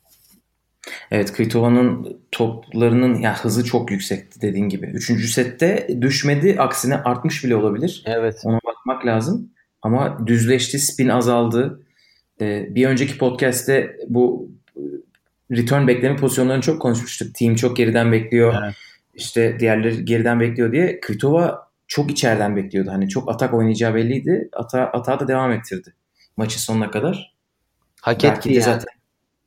Evet 1.11 1.33
Kvitova'nın 1.33 2.21
toplarının 2.33 3.15
ya 3.15 3.45
hızı 3.45 3.65
çok 3.65 3.91
yüksekti 3.91 4.41
dediğin 4.41 4.69
gibi. 4.69 4.87
Üçüncü 4.87 5.29
sette 5.29 5.89
düşmedi 6.01 6.57
aksine 6.59 6.97
artmış 6.97 7.45
bile 7.45 7.57
olabilir. 7.57 8.05
Evet. 8.07 8.41
Ona 8.45 8.59
bakmak 8.67 9.07
lazım. 9.07 9.51
Ama 9.83 10.27
düzleşti, 10.27 10.79
spin 10.79 11.09
azaldı. 11.09 11.83
Ee, 12.41 12.75
bir 12.75 12.87
önceki 12.87 13.19
podcast'te 13.19 13.97
bu 14.09 14.49
return 15.53 15.87
bekleme 15.87 16.17
pozisyonlarını 16.17 16.63
çok 16.63 16.83
konuşmuştuk. 16.83 17.35
Team 17.35 17.55
çok 17.55 17.77
geriden 17.77 18.13
bekliyor. 18.13 18.55
Evet. 18.65 18.75
İşte 19.15 19.57
diğerleri 19.61 20.05
geriden 20.05 20.41
bekliyor 20.41 20.73
diye. 20.73 21.01
Kvitova 21.01 21.69
çok 21.87 22.11
içeriden 22.11 22.57
bekliyordu. 22.57 22.91
Hani 22.91 23.09
çok 23.09 23.31
atak 23.31 23.55
oynayacağı 23.55 23.95
belliydi. 23.95 24.49
Ata, 24.53 24.81
atağa 24.81 25.21
da 25.21 25.29
devam 25.29 25.53
ettirdi 25.53 25.95
maçı 26.37 26.63
sonuna 26.63 26.91
kadar. 26.91 27.35
Hak 28.01 28.25
etti 28.25 28.53
yani. 28.53 28.63
zaten. 28.63 28.89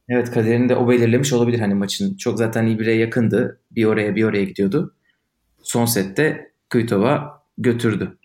Evet 0.10 0.32
kaderini 0.32 0.70
de 0.70 0.76
o 0.76 0.90
belirlemiş 0.90 1.34
olabilir 1.34 1.60
hani 1.60 1.74
maçın. 1.74 2.18
Çok 2.18 2.38
zaten 2.38 2.66
iyi 2.66 2.80
bire 2.80 2.94
yakındı. 2.94 3.60
Bir 3.72 3.86
oraya 3.86 4.16
bir 4.16 4.24
oraya 4.24 4.44
gidiyordu. 4.44 4.96
Son 5.62 5.86
sette 5.86 6.52
Kvitova 6.70 7.44
götürdü. 7.58 8.18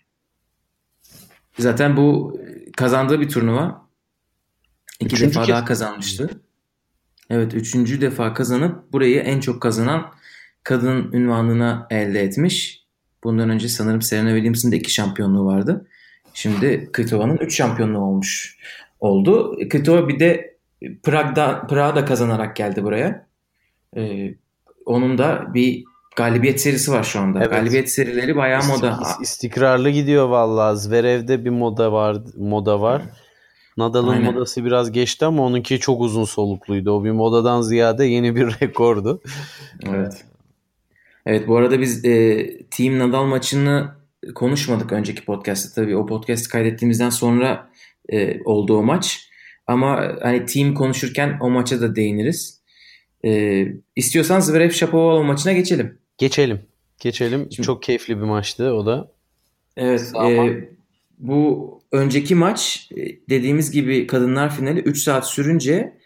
Zaten 1.59 1.97
bu 1.97 2.39
kazandığı 2.77 3.21
bir 3.21 3.29
turnuva. 3.29 3.87
İki 4.99 5.15
üçüncü 5.15 5.29
defa 5.29 5.45
kez... 5.45 5.49
daha 5.49 5.65
kazanmıştı. 5.65 6.29
Evet 7.31 7.53
üçüncü 7.53 8.01
defa 8.01 8.33
kazanıp 8.33 8.93
burayı 8.93 9.19
en 9.19 9.39
çok 9.39 9.61
kazanan 9.61 10.11
kadın 10.63 11.11
ünvanına 11.13 11.87
elde 11.89 12.21
etmiş. 12.21 12.85
Bundan 13.23 13.49
önce 13.49 13.67
sanırım 13.69 14.01
Serena 14.01 14.29
Williams'ın 14.29 14.71
da 14.71 14.75
iki 14.75 14.93
şampiyonluğu 14.93 15.45
vardı. 15.45 15.87
Şimdi 16.33 16.89
Kvitova'nın 16.93 17.37
üç 17.37 17.55
şampiyonluğu 17.55 17.99
olmuş 17.99 18.57
oldu. 18.99 19.57
Kvitova 19.69 20.07
bir 20.07 20.19
de 20.19 20.57
Prag'da 21.03 21.67
Prag'da 21.67 22.05
kazanarak 22.05 22.55
geldi 22.55 22.83
buraya. 22.83 23.27
Ee, 23.97 24.35
onun 24.85 25.17
da 25.17 25.53
bir 25.53 25.83
galibiyet 26.15 26.61
serisi 26.61 26.91
var 26.91 27.03
şu 27.03 27.19
anda. 27.19 27.39
Evet. 27.39 27.51
Galibiyet 27.51 27.91
serileri 27.91 28.35
bayağı 28.35 28.67
moda. 28.67 28.99
İstikrarlı 29.21 29.89
gidiyor 29.89 30.27
vallahi. 30.27 30.77
Zverev'de 30.77 31.45
bir 31.45 31.49
moda 31.49 31.91
var, 31.91 32.17
moda 32.37 32.81
var. 32.81 33.01
Nadal'ın 33.77 34.23
modası 34.23 34.65
biraz 34.65 34.91
geçti 34.91 35.25
ama 35.25 35.43
onunki 35.43 35.79
çok 35.79 36.01
uzun 36.01 36.25
solukluydu. 36.25 36.91
O 36.91 37.03
bir 37.03 37.11
modadan 37.11 37.61
ziyade 37.61 38.05
yeni 38.05 38.35
bir 38.35 38.47
rekordu. 38.61 39.21
Evet. 39.89 40.25
Evet 41.25 41.47
bu 41.47 41.57
arada 41.57 41.81
biz 41.81 42.05
e, 42.05 42.47
Team 42.63 42.99
Nadal 42.99 43.25
maçını 43.25 43.91
konuşmadık 44.35 44.91
önceki 44.91 45.25
podcast'te 45.25 45.81
tabii. 45.81 45.95
O 45.95 46.05
podcast 46.05 46.47
kaydettiğimizden 46.47 47.09
sonra 47.09 47.69
e, 48.09 48.43
oldu 48.43 48.77
o 48.77 48.83
maç. 48.83 49.29
Ama 49.67 50.15
hani 50.21 50.45
team 50.45 50.73
konuşurken 50.73 51.37
o 51.41 51.49
maça 51.49 51.81
da 51.81 51.95
değiniriz. 51.95 52.61
E, 53.25 53.65
istiyorsan 53.95 54.39
Zverev 54.39 54.69
Shapovalov 54.69 55.23
maçına 55.23 55.53
geçelim. 55.53 55.97
Geçelim. 56.17 56.61
Geçelim. 56.99 57.47
Şimdi, 57.51 57.65
Çok 57.65 57.83
keyifli 57.83 58.17
bir 58.17 58.23
maçtı 58.23 58.73
o 58.73 58.85
da. 58.85 59.11
Evet. 59.77 60.11
E, 60.25 60.53
bu 61.19 61.80
önceki 61.91 62.35
maç 62.35 62.89
e, 62.97 63.29
dediğimiz 63.29 63.71
gibi 63.71 64.07
kadınlar 64.07 64.55
finali 64.55 64.79
3 64.79 65.03
saat 65.03 65.27
sürünce 65.27 65.97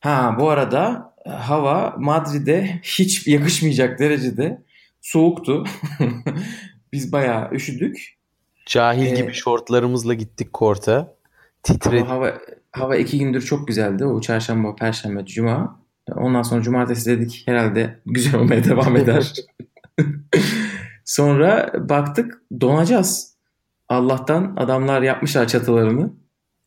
ha 0.00 0.36
bu 0.40 0.50
arada 0.50 1.14
e, 1.26 1.30
hava 1.30 1.94
Madrid'e 1.98 2.80
hiç 2.82 3.26
yakışmayacak 3.26 3.98
derecede 3.98 4.62
soğuktu. 5.00 5.64
Biz 6.92 7.12
bayağı 7.12 7.50
üşüdük. 7.52 8.18
Cahil 8.66 9.06
ee, 9.06 9.14
gibi 9.14 9.32
şortlarımızla 9.32 10.14
gittik 10.14 10.52
korta. 10.52 11.14
Titredik. 11.62 12.06
Hava, 12.06 12.34
hava 12.72 12.96
iki 12.96 13.18
gündür 13.18 13.42
çok 13.42 13.68
güzeldi. 13.68 14.04
O 14.04 14.20
çarşamba, 14.20 14.74
perşembe, 14.74 15.24
cuma. 15.24 15.80
Ondan 16.16 16.42
sonra 16.42 16.62
cumartesi 16.62 17.10
dedik 17.10 17.42
herhalde 17.46 18.00
güzel 18.06 18.34
olmaya 18.34 18.64
devam 18.64 18.96
eder. 18.96 19.32
sonra 21.04 21.72
baktık 21.88 22.42
donacağız. 22.60 23.37
Allah'tan 23.88 24.54
adamlar 24.56 25.02
yapmışlar 25.02 25.48
çatılarını. 25.48 26.10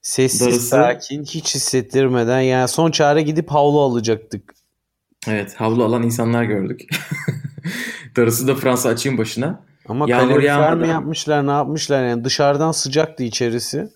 Sessiz, 0.02 0.42
Darısı... 0.42 0.60
sakin, 0.60 1.24
hiç 1.24 1.56
hissettirmeden 1.56 2.42
yani 2.42 2.68
son 2.68 2.92
çare 2.92 3.22
gidip 3.22 3.52
havlu 3.52 3.82
alacaktık. 3.82 4.54
Evet, 5.28 5.56
havlu 5.56 5.84
alan 5.84 6.04
insanlar 6.04 6.44
gördük. 6.44 6.82
Darısı 8.16 8.48
da 8.48 8.56
Fransa 8.56 8.90
açığın 8.90 9.18
başına. 9.18 9.64
Ama 9.88 10.06
kalorifer 10.06 10.76
mi 10.76 10.88
yapmışlar, 10.88 11.48
ne 11.48 11.52
yapmışlar 11.52 12.08
yani 12.08 12.24
dışarıdan 12.24 12.72
sıcaktı 12.72 13.24
içerisi. 13.24 13.90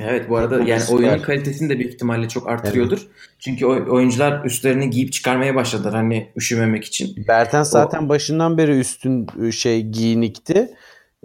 Evet 0.00 0.28
bu 0.28 0.36
arada 0.36 0.62
yani 0.62 0.82
oyunun 0.90 1.18
kalitesini 1.18 1.68
de 1.68 1.78
büyük 1.78 1.94
ihtimalle 1.94 2.28
çok 2.28 2.48
artırıyordur. 2.48 2.98
Evet. 2.98 3.10
Çünkü 3.38 3.66
oyuncular 3.66 4.44
üstlerini 4.44 4.90
giyip 4.90 5.12
çıkarmaya 5.12 5.54
başladılar 5.54 5.94
hani 5.94 6.32
üşümemek 6.36 6.84
için. 6.84 7.26
Bertens 7.28 7.70
zaten 7.70 8.02
o... 8.02 8.08
başından 8.08 8.58
beri 8.58 8.78
üstün 8.78 9.26
şey 9.50 9.82
giyinikti. 9.82 10.70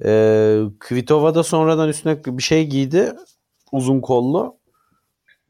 Ee, 0.05 0.59
Kvitova 0.79 1.35
da 1.35 1.43
sonradan 1.43 1.89
üstüne 1.89 2.25
bir 2.25 2.43
şey 2.43 2.67
giydi. 2.67 3.13
Uzun 3.71 4.01
kollu. 4.01 4.57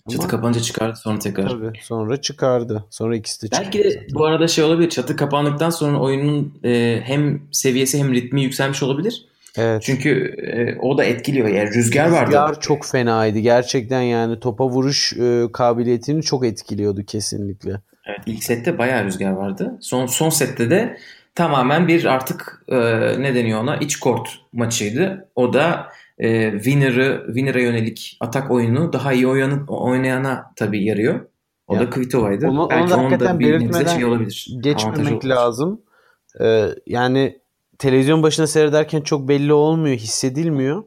Çatı 0.09 0.21
Ama... 0.21 0.27
kapanınca 0.27 0.59
çıkardı 0.59 0.95
sonra 0.95 1.19
tekrar. 1.19 1.49
Tabii 1.49 1.71
sonra 1.81 2.21
çıkardı. 2.21 2.85
Sonra 2.89 3.15
ikisi 3.15 3.41
de 3.41 3.47
çıktı. 3.47 3.61
Belki 3.63 3.83
de 3.83 4.07
bu 4.13 4.25
arada 4.25 4.47
şey 4.47 4.63
olabilir. 4.63 4.89
Çatı 4.89 5.15
kapandıktan 5.15 5.69
sonra 5.69 5.99
oyunun 5.99 6.59
e, 6.63 7.01
hem 7.03 7.41
seviyesi 7.51 7.99
hem 7.99 8.13
ritmi 8.13 8.43
yükselmiş 8.43 8.83
olabilir. 8.83 9.25
Evet. 9.57 9.81
Çünkü 9.85 10.09
e, 10.37 10.79
o 10.79 10.97
da 10.97 11.03
etkiliyor. 11.03 11.47
Yani 11.47 11.73
rüzgar 11.73 12.09
vardı. 12.09 12.27
Rüzgar 12.27 12.59
çok 12.59 12.85
fenaydı. 12.85 13.39
Gerçekten 13.39 14.01
yani 14.01 14.39
topa 14.39 14.67
vuruş 14.67 15.13
e, 15.13 15.45
kabiliyetini 15.53 16.23
çok 16.23 16.45
etkiliyordu 16.45 17.03
kesinlikle. 17.03 17.81
Evet 18.05 18.19
ilk 18.25 18.43
sette 18.43 18.77
bayağı 18.77 19.05
rüzgar 19.05 19.31
vardı. 19.31 19.77
Son 19.81 20.05
son 20.05 20.29
sette 20.29 20.69
de 20.69 20.97
tamamen 21.35 21.87
bir 21.87 22.05
artık 22.05 22.63
e, 22.67 22.77
ne 23.21 23.35
deniyor 23.35 23.59
ona 23.59 23.77
iç 23.77 23.99
kort 23.99 24.29
maçıydı. 24.53 25.29
O 25.35 25.53
da 25.53 25.87
e, 26.17 26.51
winner'ı 26.51 27.23
winner'a 27.25 27.59
yönelik 27.59 28.17
atak 28.19 28.51
oyunu 28.51 28.93
daha 28.93 29.13
iyi 29.13 29.27
oynayana, 29.27 29.65
oynayana 29.67 30.53
tabii 30.55 30.85
yarıyor. 30.85 31.25
O 31.67 31.75
ya. 31.75 31.79
da 31.79 31.89
Kvitova'ydı. 31.89 32.47
Onu, 32.47 32.69
Belki 32.69 32.93
onu 32.93 33.01
onun 33.01 33.19
da 33.19 33.39
bir 33.39 33.87
şey 33.87 34.05
olabilir. 34.05 34.47
Geçmemek 34.59 35.25
lazım. 35.25 35.81
Ee, 36.41 36.69
yani 36.87 37.39
televizyon 37.77 38.23
başına 38.23 38.47
seyrederken 38.47 39.01
çok 39.01 39.27
belli 39.27 39.53
olmuyor, 39.53 39.95
hissedilmiyor. 39.95 40.83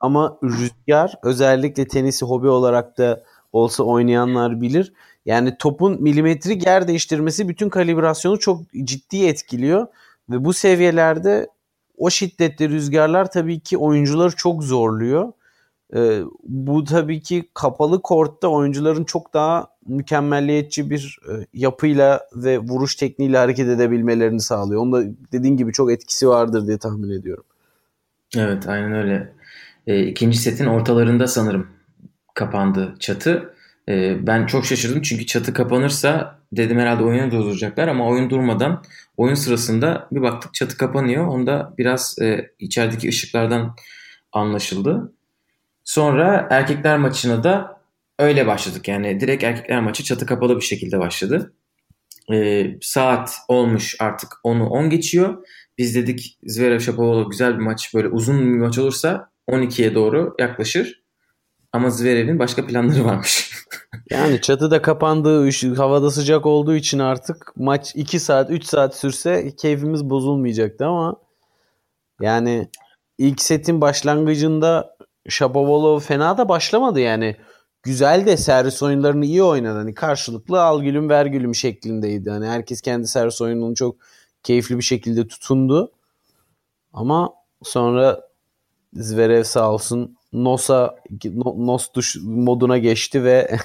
Ama 0.00 0.38
rüzgar 0.44 1.14
özellikle 1.22 1.88
tenisi 1.88 2.24
hobi 2.24 2.48
olarak 2.48 2.98
da 2.98 3.24
olsa 3.52 3.84
oynayanlar 3.84 4.60
bilir. 4.60 4.92
Yani 5.28 5.56
topun 5.58 6.02
milimetrik 6.02 6.66
yer 6.66 6.88
değiştirmesi 6.88 7.48
bütün 7.48 7.68
kalibrasyonu 7.68 8.38
çok 8.38 8.62
ciddi 8.84 9.26
etkiliyor. 9.26 9.86
Ve 10.30 10.44
bu 10.44 10.52
seviyelerde 10.52 11.48
o 11.98 12.10
şiddetli 12.10 12.68
rüzgarlar 12.68 13.30
tabii 13.30 13.60
ki 13.60 13.78
oyuncuları 13.78 14.36
çok 14.36 14.64
zorluyor. 14.64 15.32
E, 15.94 16.20
bu 16.44 16.84
tabii 16.84 17.22
ki 17.22 17.48
kapalı 17.54 18.02
kortta 18.02 18.48
oyuncuların 18.48 19.04
çok 19.04 19.34
daha 19.34 19.66
mükemmelliyetçi 19.86 20.90
bir 20.90 21.18
e, 21.30 21.46
yapıyla 21.54 22.20
ve 22.36 22.58
vuruş 22.58 22.96
tekniğiyle 22.96 23.38
hareket 23.38 23.68
edebilmelerini 23.68 24.40
sağlıyor. 24.40 24.82
Onda 24.82 25.02
dediğin 25.32 25.56
gibi 25.56 25.72
çok 25.72 25.92
etkisi 25.92 26.28
vardır 26.28 26.66
diye 26.66 26.78
tahmin 26.78 27.10
ediyorum. 27.10 27.44
Evet 28.36 28.68
aynen 28.68 28.92
öyle. 28.92 29.32
E, 29.86 30.06
ikinci 30.06 30.38
setin 30.38 30.66
ortalarında 30.66 31.26
sanırım 31.26 31.66
kapandı 32.34 32.96
çatı. 33.00 33.57
E, 33.88 34.26
ben 34.26 34.46
çok 34.46 34.66
şaşırdım 34.66 35.02
çünkü 35.02 35.26
çatı 35.26 35.52
kapanırsa 35.52 36.38
dedim 36.52 36.78
herhalde 36.78 37.02
oyunu 37.04 37.30
durduracaklar 37.30 37.88
ama 37.88 38.08
oyun 38.08 38.30
durmadan 38.30 38.82
oyun 39.16 39.34
sırasında 39.34 40.08
bir 40.12 40.22
baktık 40.22 40.54
çatı 40.54 40.76
kapanıyor. 40.76 41.26
Onda 41.26 41.74
biraz 41.78 42.18
e, 42.22 42.50
içerideki 42.58 43.08
ışıklardan 43.08 43.76
anlaşıldı. 44.32 45.12
Sonra 45.84 46.48
erkekler 46.50 46.98
maçına 46.98 47.44
da 47.44 47.80
öyle 48.18 48.46
başladık. 48.46 48.88
Yani 48.88 49.20
direkt 49.20 49.44
erkekler 49.44 49.80
maçı 49.80 50.04
çatı 50.04 50.26
kapalı 50.26 50.56
bir 50.56 50.64
şekilde 50.64 50.98
başladı. 50.98 51.52
E, 52.32 52.66
saat 52.80 53.36
olmuş 53.48 53.96
artık 54.00 54.32
10'u 54.44 54.66
10 54.66 54.90
geçiyor. 54.90 55.46
Biz 55.78 55.94
dedik 55.94 56.38
Zverev 56.42 56.80
Shapovalov 56.80 57.30
güzel 57.30 57.54
bir 57.54 57.62
maç 57.62 57.94
böyle 57.94 58.08
uzun 58.08 58.40
bir 58.40 58.58
maç 58.58 58.78
olursa 58.78 59.30
12'ye 59.48 59.94
doğru 59.94 60.34
yaklaşır. 60.38 60.97
Ama 61.72 61.90
Zverev'in 61.90 62.38
başka 62.38 62.66
planları 62.66 63.04
varmış. 63.04 63.52
yani 64.10 64.40
çatı 64.40 64.70
da 64.70 64.82
kapandığı, 64.82 65.74
havada 65.74 66.10
sıcak 66.10 66.46
olduğu 66.46 66.74
için 66.74 66.98
artık 66.98 67.52
maç 67.56 67.92
2 67.94 68.20
saat, 68.20 68.50
3 68.50 68.64
saat 68.64 68.96
sürse 68.96 69.56
keyfimiz 69.56 70.10
bozulmayacaktı 70.10 70.86
ama 70.86 71.16
yani 72.20 72.68
ilk 73.18 73.42
setin 73.42 73.80
başlangıcında 73.80 74.96
Shapovalov 75.28 76.00
fena 76.00 76.38
da 76.38 76.48
başlamadı 76.48 77.00
yani. 77.00 77.36
Güzel 77.82 78.26
de 78.26 78.36
servis 78.36 78.82
oyunlarını 78.82 79.24
iyi 79.24 79.42
oynadı. 79.42 79.78
Hani 79.78 79.94
karşılıklı 79.94 80.62
al 80.62 80.82
gülüm 80.82 81.08
ver 81.08 81.26
gülüm 81.26 81.54
şeklindeydi. 81.54 82.30
Hani 82.30 82.46
herkes 82.46 82.80
kendi 82.80 83.08
servis 83.08 83.40
oyununu 83.40 83.74
çok 83.74 83.96
keyifli 84.42 84.76
bir 84.78 84.82
şekilde 84.82 85.28
tutundu. 85.28 85.92
Ama 86.92 87.34
sonra 87.62 88.27
Zverev 88.92 89.42
sağ 89.42 89.72
olsun 89.72 90.16
Nos'a 90.32 90.96
Nos 91.56 91.94
duş 91.94 92.16
moduna 92.22 92.78
geçti 92.78 93.24
ve 93.24 93.56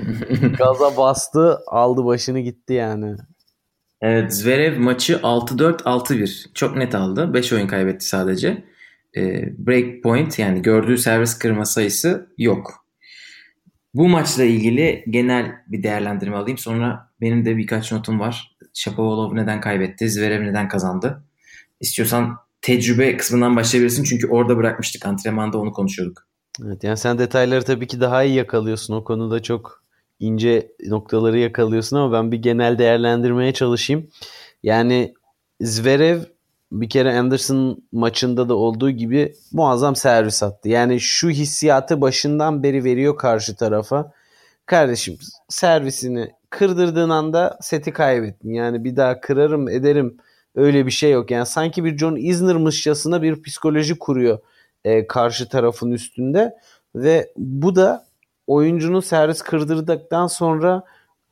gaza 0.58 0.96
bastı, 0.96 1.58
aldı 1.66 2.04
başını 2.04 2.40
gitti 2.40 2.72
yani. 2.72 3.16
Evet, 4.00 4.34
Zverev 4.34 4.80
maçı 4.80 5.12
6-4 5.12 5.82
6-1. 5.82 6.52
Çok 6.54 6.76
net 6.76 6.94
aldı. 6.94 7.34
5 7.34 7.52
oyun 7.52 7.66
kaybetti 7.66 8.06
sadece. 8.06 8.64
E, 9.16 9.44
break 9.58 10.02
point 10.02 10.38
yani 10.38 10.62
gördüğü 10.62 10.98
servis 10.98 11.38
kırma 11.38 11.64
sayısı 11.64 12.32
yok. 12.38 12.86
Bu 13.94 14.08
maçla 14.08 14.44
ilgili 14.44 15.04
genel 15.10 15.52
bir 15.66 15.82
değerlendirme 15.82 16.36
alayım. 16.36 16.58
Sonra 16.58 17.10
benim 17.20 17.44
de 17.44 17.56
birkaç 17.56 17.92
notum 17.92 18.20
var. 18.20 18.56
Shapovalov 18.74 19.36
neden 19.36 19.60
kaybetti? 19.60 20.10
Zverev 20.10 20.42
neden 20.42 20.68
kazandı? 20.68 21.24
İstiyorsan 21.80 22.36
tecrübe 22.70 23.16
kısmından 23.16 23.56
başlayabilirsin. 23.56 24.04
Çünkü 24.04 24.26
orada 24.26 24.56
bırakmıştık. 24.56 25.06
Antrenmanda 25.06 25.58
onu 25.58 25.72
konuşuyorduk. 25.72 26.26
Evet 26.66 26.84
yani 26.84 26.96
sen 26.96 27.18
detayları 27.18 27.64
tabii 27.64 27.86
ki 27.86 28.00
daha 28.00 28.24
iyi 28.24 28.34
yakalıyorsun. 28.34 28.94
O 28.94 29.04
konuda 29.04 29.42
çok 29.42 29.84
ince 30.20 30.72
noktaları 30.86 31.38
yakalıyorsun 31.38 31.96
ama 31.96 32.12
ben 32.12 32.32
bir 32.32 32.42
genel 32.42 32.78
değerlendirmeye 32.78 33.52
çalışayım. 33.52 34.08
Yani 34.62 35.14
Zverev 35.60 36.20
bir 36.72 36.88
kere 36.88 37.18
Anderson 37.18 37.82
maçında 37.92 38.48
da 38.48 38.54
olduğu 38.54 38.90
gibi 38.90 39.34
muazzam 39.52 39.96
servis 39.96 40.42
attı. 40.42 40.68
Yani 40.68 41.00
şu 41.00 41.30
hissiyatı 41.30 42.00
başından 42.00 42.62
beri 42.62 42.84
veriyor 42.84 43.16
karşı 43.16 43.56
tarafa. 43.56 44.12
Kardeşim 44.66 45.18
servisini 45.48 46.30
kırdırdığın 46.50 47.10
anda 47.10 47.58
seti 47.60 47.92
kaybettin. 47.92 48.52
Yani 48.52 48.84
bir 48.84 48.96
daha 48.96 49.20
kırarım 49.20 49.68
ederim 49.68 50.16
öyle 50.54 50.86
bir 50.86 50.90
şey 50.90 51.10
yok. 51.10 51.30
Yani 51.30 51.46
sanki 51.46 51.84
bir 51.84 51.98
John 51.98 52.16
Isner'mışçasına 52.16 53.22
bir 53.22 53.42
psikoloji 53.42 53.98
kuruyor 53.98 54.38
e, 54.84 55.06
karşı 55.06 55.48
tarafın 55.48 55.90
üstünde 55.90 56.56
ve 56.94 57.32
bu 57.36 57.76
da 57.76 58.06
oyuncunun 58.46 59.00
servis 59.00 59.42
kırdırdıktan 59.42 60.26
sonra 60.26 60.82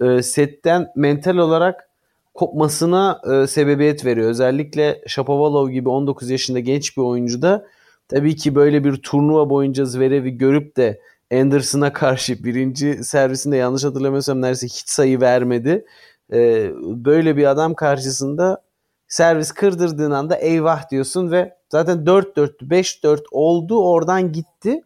e, 0.01 0.23
setten 0.23 0.89
mental 0.97 1.37
olarak 1.37 1.89
kopmasına 2.35 3.21
e, 3.33 3.47
sebebiyet 3.47 4.05
veriyor. 4.05 4.31
Özellikle 4.31 5.03
Shapovalov 5.07 5.69
gibi 5.71 5.89
19 5.89 6.31
yaşında 6.31 6.61
genç 6.61 6.97
bir 6.97 7.03
oyuncu 7.03 7.43
da 7.43 7.67
tabii 8.09 8.37
ki 8.37 8.55
böyle 8.55 8.85
bir 8.85 8.97
turnuva 8.97 9.51
boyunca 9.51 9.85
Zverev'i 9.85 10.39
görüp 10.39 10.77
de 10.77 11.01
Anderson'a 11.33 11.93
karşı 11.93 12.45
birinci 12.45 13.05
servisinde 13.05 13.57
yanlış 13.57 13.85
hatırlamıyorsam 13.85 14.43
neredeyse 14.43 14.67
hiç 14.67 14.89
sayı 14.89 15.21
vermedi. 15.21 15.85
E, 16.33 16.71
böyle 16.81 17.37
bir 17.37 17.51
adam 17.51 17.75
karşısında 17.75 18.63
servis 19.09 19.53
kırdırdığın 19.53 20.11
anda 20.11 20.37
eyvah 20.37 20.91
diyorsun 20.91 21.31
ve 21.31 21.57
zaten 21.69 21.99
4-4 21.99 22.59
5-4 22.63 23.21
oldu 23.31 23.85
oradan 23.85 24.33
gitti. 24.33 24.83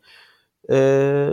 Ee, 0.71 1.29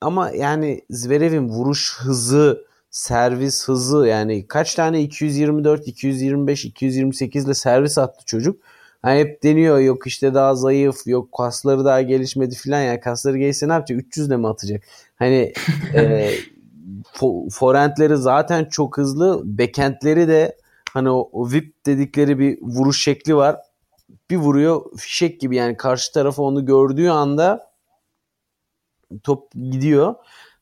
ama 0.00 0.30
yani 0.30 0.80
Zverev'in 0.90 1.48
vuruş 1.48 1.98
hızı, 1.98 2.64
servis 2.90 3.68
hızı 3.68 4.06
yani 4.06 4.46
kaç 4.46 4.74
tane 4.74 5.02
224, 5.02 5.88
225, 5.88 6.64
228 6.64 7.44
ile 7.44 7.54
servis 7.54 7.98
attı 7.98 8.24
çocuk. 8.26 8.62
Hani 9.02 9.18
hep 9.18 9.42
deniyor 9.42 9.78
yok 9.78 10.06
işte 10.06 10.34
daha 10.34 10.54
zayıf, 10.54 11.06
yok 11.06 11.32
kasları 11.32 11.84
daha 11.84 12.02
gelişmedi 12.02 12.54
filan 12.54 12.80
yani 12.80 13.00
kasları 13.00 13.38
gelişse 13.38 13.68
ne 13.68 13.72
yapacak? 13.72 13.98
300 14.00 14.26
ile 14.26 14.36
mi 14.36 14.48
atacak? 14.48 14.82
Hani 15.16 15.52
e, 15.94 16.30
forentleri 17.50 18.16
zaten 18.16 18.64
çok 18.64 18.98
hızlı, 18.98 19.42
bekentleri 19.44 20.28
de 20.28 20.56
hani 20.92 21.10
o, 21.10 21.28
o 21.32 21.50
VIP 21.50 21.86
dedikleri 21.86 22.38
bir 22.38 22.58
vuruş 22.62 23.02
şekli 23.02 23.36
var. 23.36 23.56
Bir 24.30 24.36
vuruyor 24.36 24.96
fişek 24.96 25.40
gibi 25.40 25.56
yani 25.56 25.76
karşı 25.76 26.12
tarafa 26.12 26.42
onu 26.42 26.66
gördüğü 26.66 27.08
anda 27.08 27.70
top 29.22 29.52
gidiyor 29.52 30.14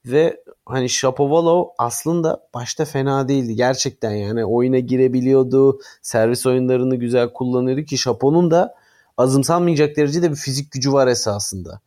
ve 0.06 0.42
hani 0.66 0.88
Shapovalov 0.88 1.64
aslında 1.78 2.48
başta 2.54 2.84
fena 2.84 3.28
değildi 3.28 3.54
gerçekten 3.54 4.10
yani 4.10 4.44
oyuna 4.44 4.78
girebiliyordu 4.78 5.80
servis 6.02 6.46
oyunlarını 6.46 6.96
güzel 6.96 7.32
kullanıyordu 7.32 7.82
ki 7.82 7.98
Shapo'nun 7.98 8.50
da 8.50 8.74
azımsanmayacak 9.16 9.96
derecede 9.96 10.30
bir 10.30 10.36
fizik 10.36 10.72
gücü 10.72 10.92
var 10.92 11.06
esasında. 11.06 11.80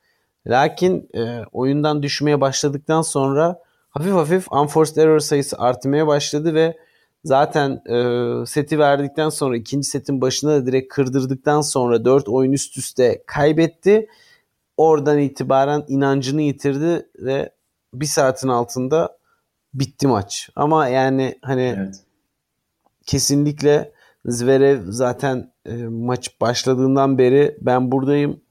Lakin 0.48 1.10
e, 1.16 1.46
oyundan 1.52 2.04
düşmeye 2.04 2.42
başladıktan 2.42 3.02
sonra 3.02 3.60
hafif 3.90 4.14
hafif 4.14 4.52
unforced 4.52 4.96
error 4.98 5.20
sayısı 5.20 5.58
artmaya 5.58 6.08
başladı 6.08 6.54
ve 6.54 6.78
zaten 7.24 7.82
e, 7.90 8.46
seti 8.46 8.80
verdikten 8.80 9.30
sonra 9.30 9.58
ikinci 9.58 9.88
setin 9.88 10.22
başına 10.22 10.52
da 10.52 10.66
direkt 10.66 10.94
kırdırdıktan 10.94 11.62
sonra 11.62 12.06
4 12.06 12.30
oyun 12.30 12.52
üst 12.52 12.78
üste 12.78 13.24
kaybetti. 13.26 14.08
Oradan 14.78 15.20
itibaren 15.20 15.84
inancını 15.88 16.42
yitirdi 16.42 17.10
ve 17.20 17.50
bir 17.94 18.06
saatin 18.06 18.48
altında 18.48 19.18
bitti 19.74 20.08
maç. 20.08 20.50
Ama 20.56 20.88
yani 20.88 21.40
hani 21.42 21.76
evet. 21.78 21.96
kesinlikle 23.06 23.92
Zverev 24.26 24.82
zaten 24.86 25.52
e, 25.66 25.74
maç 25.84 26.42
başladığından 26.42 27.18
beri 27.18 27.58
ben 27.62 27.92
buradayım. 27.92 28.42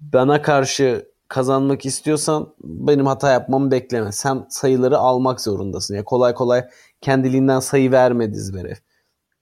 Bana 0.00 0.42
karşı 0.42 1.08
kazanmak 1.28 1.86
istiyorsan 1.86 2.54
benim 2.64 3.06
hata 3.06 3.32
yapmamı 3.32 3.70
bekleme. 3.70 4.12
Sen 4.12 4.46
sayıları 4.48 4.98
almak 4.98 5.40
zorundasın. 5.40 5.94
Ya 5.94 5.96
yani 5.96 6.04
kolay 6.04 6.34
kolay 6.34 6.68
kendiliğinden 7.00 7.60
sayı 7.60 7.92
vermedi 7.92 8.38
Zverev. 8.38 8.76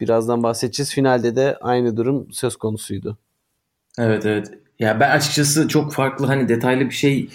Birazdan 0.01 0.43
bahsedeceğiz. 0.43 0.95
Finalde 0.95 1.37
de 1.37 1.57
aynı 1.61 1.97
durum 1.97 2.33
söz 2.33 2.57
konusuydu. 2.57 3.19
Evet 3.99 4.27
evet. 4.27 4.51
Ya 4.79 5.01
ben 5.01 5.11
açıkçası 5.11 5.69
çok 5.69 5.93
farklı 5.93 6.27
hani 6.27 6.49
detaylı 6.49 6.85
bir 6.85 6.95
şey 6.95 7.29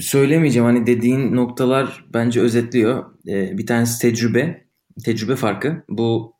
söylemeyeceğim. 0.00 0.66
Hani 0.66 0.86
dediğin 0.86 1.36
noktalar 1.36 2.04
bence 2.14 2.40
özetliyor. 2.40 3.04
Ee, 3.28 3.58
bir 3.58 3.66
tanesi 3.66 4.00
tecrübe. 4.02 4.64
Tecrübe 5.04 5.36
farkı. 5.36 5.84
Bu 5.88 6.34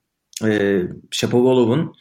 e, 0.45 0.83
Shapovalov'un 1.11 1.95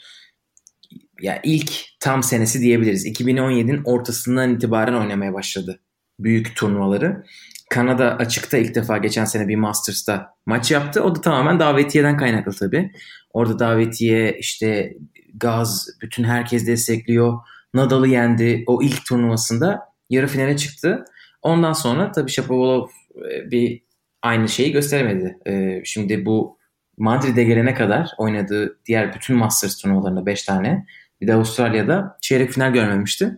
ya 1.21 1.41
ilk 1.43 1.71
tam 1.99 2.23
senesi 2.23 2.61
diyebiliriz. 2.61 3.05
2017'nin 3.05 3.81
ortasından 3.83 4.55
itibaren 4.55 4.93
oynamaya 4.93 5.33
başladı 5.33 5.79
büyük 6.23 6.55
turnuvaları. 6.55 7.23
Kanada 7.71 8.15
açıkta 8.15 8.57
ilk 8.57 8.75
defa 8.75 8.97
geçen 8.97 9.25
sene 9.25 9.47
bir 9.47 9.55
Masters'ta 9.55 10.35
maç 10.45 10.71
yaptı. 10.71 11.03
O 11.03 11.15
da 11.15 11.21
tamamen 11.21 11.59
davetiyeden 11.59 12.17
kaynaklı 12.17 12.51
tabii. 12.51 12.91
Orada 13.33 13.59
davetiye 13.59 14.37
işte 14.39 14.93
gaz 15.33 15.87
bütün 16.01 16.23
herkes 16.23 16.67
destekliyor. 16.67 17.39
Nadal'ı 17.73 18.07
yendi 18.07 18.63
o 18.67 18.83
ilk 18.83 19.05
turnuvasında 19.05 19.79
yarı 20.09 20.27
finale 20.27 20.57
çıktı. 20.57 21.05
Ondan 21.41 21.73
sonra 21.73 22.11
tabii 22.11 22.31
Shapovalov 22.31 22.87
e, 23.15 23.51
bir 23.51 23.83
aynı 24.21 24.49
şeyi 24.49 24.71
gösteremedi. 24.71 25.37
E, 25.47 25.81
şimdi 25.85 26.25
bu 26.25 26.57
Madrid'e 26.97 27.43
gelene 27.43 27.73
kadar 27.73 28.09
oynadığı 28.17 28.79
diğer 28.85 29.13
bütün 29.13 29.35
Masters 29.35 29.77
turnuvalarında 29.77 30.25
5 30.25 30.43
tane 30.43 30.85
bir 31.21 31.27
de 31.27 31.33
Avustralya'da 31.33 32.17
çeyrek 32.21 32.51
final 32.51 32.73
görmemişti. 32.73 33.37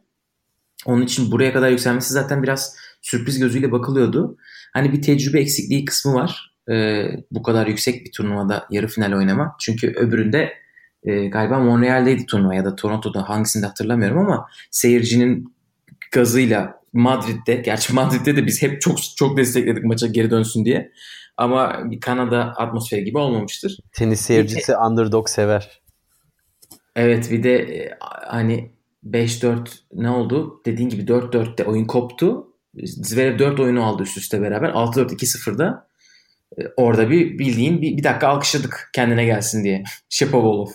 Onun 0.85 1.01
için 1.01 1.31
buraya 1.31 1.53
kadar 1.53 1.69
yükselmesi 1.69 2.13
zaten 2.13 2.43
biraz 2.43 2.82
sürpriz 3.03 3.39
gözüyle 3.39 3.71
bakılıyordu. 3.71 4.37
Hani 4.73 4.93
bir 4.93 5.01
tecrübe 5.01 5.39
eksikliği 5.39 5.85
kısmı 5.85 6.13
var. 6.13 6.53
E, 6.71 7.05
bu 7.31 7.43
kadar 7.43 7.67
yüksek 7.67 8.05
bir 8.05 8.11
turnuvada 8.11 8.67
yarı 8.71 8.87
final 8.87 9.13
oynama. 9.13 9.55
Çünkü 9.59 9.87
öbüründe 9.87 10.53
e, 11.03 11.25
galiba 11.27 11.59
Montreal'deydi 11.59 12.25
turnuva 12.25 12.55
ya 12.55 12.65
da 12.65 12.75
Toronto'da 12.75 13.29
hangisinde 13.29 13.65
hatırlamıyorum 13.65 14.17
ama 14.17 14.47
seyircinin 14.71 15.55
gazıyla 16.11 16.83
Madrid'de, 16.93 17.55
gerçi 17.55 17.93
Madrid'de 17.95 18.35
de 18.35 18.45
biz 18.45 18.61
hep 18.61 18.81
çok 18.81 18.97
çok 19.15 19.37
destekledik 19.37 19.83
maça 19.83 20.07
geri 20.07 20.31
dönsün 20.31 20.65
diye. 20.65 20.91
Ama 21.37 21.91
bir 21.91 21.99
Kanada 21.99 22.39
atmosferi 22.39 23.03
gibi 23.03 23.17
olmamıştır. 23.17 23.77
Tenis 23.93 24.21
seyircisi 24.21 24.71
bir 24.71 24.73
de, 24.73 24.77
underdog 24.77 25.29
sever. 25.29 25.81
Evet 26.95 27.31
bir 27.31 27.43
de 27.43 27.55
e, 27.55 27.97
hani 28.27 28.71
5-4 29.05 29.67
ne 29.93 30.09
oldu? 30.09 30.61
Dediğin 30.65 30.89
gibi 30.89 31.01
4-4'te 31.01 31.63
oyun 31.63 31.85
koptu. 31.85 32.52
Zverev 32.83 33.39
4 33.39 33.59
oyunu 33.59 33.85
aldı 33.85 34.03
üst 34.03 34.17
üste 34.17 34.41
beraber. 34.41 34.69
6-4-2-0'da 34.69 35.87
e, 36.57 36.61
orada 36.77 37.09
bir 37.09 37.39
bildiğin 37.39 37.81
bir, 37.81 37.97
bir 37.97 38.03
dakika 38.03 38.27
alkışladık 38.27 38.89
kendine 38.93 39.25
gelsin 39.25 39.63
diye. 39.63 39.83
Shapovalov. 40.09 40.67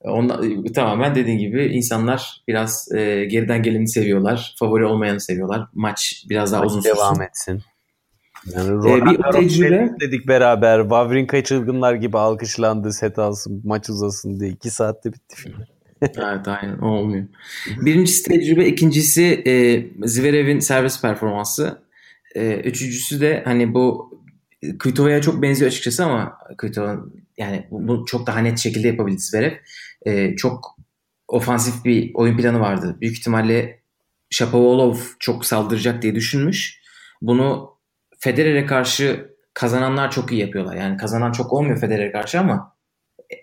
Ondan, 0.00 0.64
tamamen 0.64 1.14
dediğin 1.14 1.38
gibi 1.38 1.64
insanlar 1.66 2.42
biraz 2.48 2.92
e, 2.92 3.24
geriden 3.24 3.62
geleni 3.62 3.88
seviyorlar. 3.88 4.54
Favori 4.58 4.84
olmayanı 4.84 5.20
seviyorlar. 5.20 5.68
Maç 5.72 6.24
biraz 6.30 6.52
daha 6.52 6.60
Maç 6.60 6.70
uzun 6.70 6.84
devam 6.84 7.14
sürsün. 7.14 7.22
etsin. 7.22 7.62
Yani 8.46 8.90
ee, 8.90 9.04
bir 9.04 9.32
tecrübe 9.32 9.90
dedik 10.00 10.28
beraber. 10.28 10.80
Wawrinka 10.80 11.44
çılgınlar 11.44 11.94
gibi 11.94 12.18
alkışlandı 12.18 12.92
set 12.92 13.18
alsın 13.18 13.62
maç 13.64 13.90
uzasın 13.90 14.40
diye. 14.40 14.50
iki 14.50 14.70
saatte 14.70 15.12
bitti 15.12 15.36
film. 15.36 15.54
Evet 16.02 16.48
aynen 16.48 16.78
olmuyor. 16.78 17.24
Birincisi 17.80 18.22
tecrübe, 18.22 18.66
ikincisi 18.66 19.42
e, 19.46 19.84
Zverev'in 20.08 20.58
servis 20.58 21.02
performansı. 21.02 21.78
E, 22.34 22.54
üçüncüsü 22.54 23.20
de 23.20 23.42
hani 23.44 23.74
bu 23.74 24.10
Kvitova'ya 24.78 25.20
çok 25.20 25.42
benziyor 25.42 25.70
açıkçası 25.70 26.04
ama 26.04 26.38
Kvitova 26.58 26.98
yani 27.38 27.66
bu 27.70 28.04
çok 28.04 28.26
daha 28.26 28.38
net 28.38 28.58
şekilde 28.58 28.88
yapabildi 28.88 29.20
Zverev. 29.20 29.52
E, 30.06 30.36
çok 30.36 30.76
ofansif 31.28 31.84
bir 31.84 32.10
oyun 32.14 32.36
planı 32.36 32.60
vardı. 32.60 32.96
Büyük 33.00 33.18
ihtimalle 33.18 33.80
Shapovalov 34.30 34.96
çok 35.18 35.46
saldıracak 35.46 36.02
diye 36.02 36.14
düşünmüş. 36.14 36.82
Bunu 37.22 37.74
Federer'e 38.18 38.66
karşı 38.66 39.34
kazananlar 39.54 40.10
çok 40.10 40.32
iyi 40.32 40.40
yapıyorlar. 40.40 40.76
Yani 40.76 40.96
kazanan 40.96 41.32
çok 41.32 41.52
olmuyor 41.52 41.80
Federer'e 41.80 42.12
karşı 42.12 42.40
ama 42.40 42.76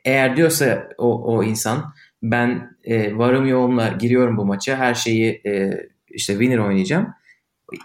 eğer 0.05 0.37
diyorsa 0.37 0.89
o, 0.97 1.35
o 1.35 1.43
insan 1.43 1.93
ben 2.23 2.77
e, 2.83 3.17
varım 3.17 3.47
yoğumla 3.47 3.87
giriyorum 3.87 4.37
bu 4.37 4.45
maça 4.45 4.77
her 4.77 4.93
şeyi 4.93 5.41
e, 5.45 5.71
işte 6.09 6.33
winner 6.33 6.57
oynayacağım. 6.57 7.07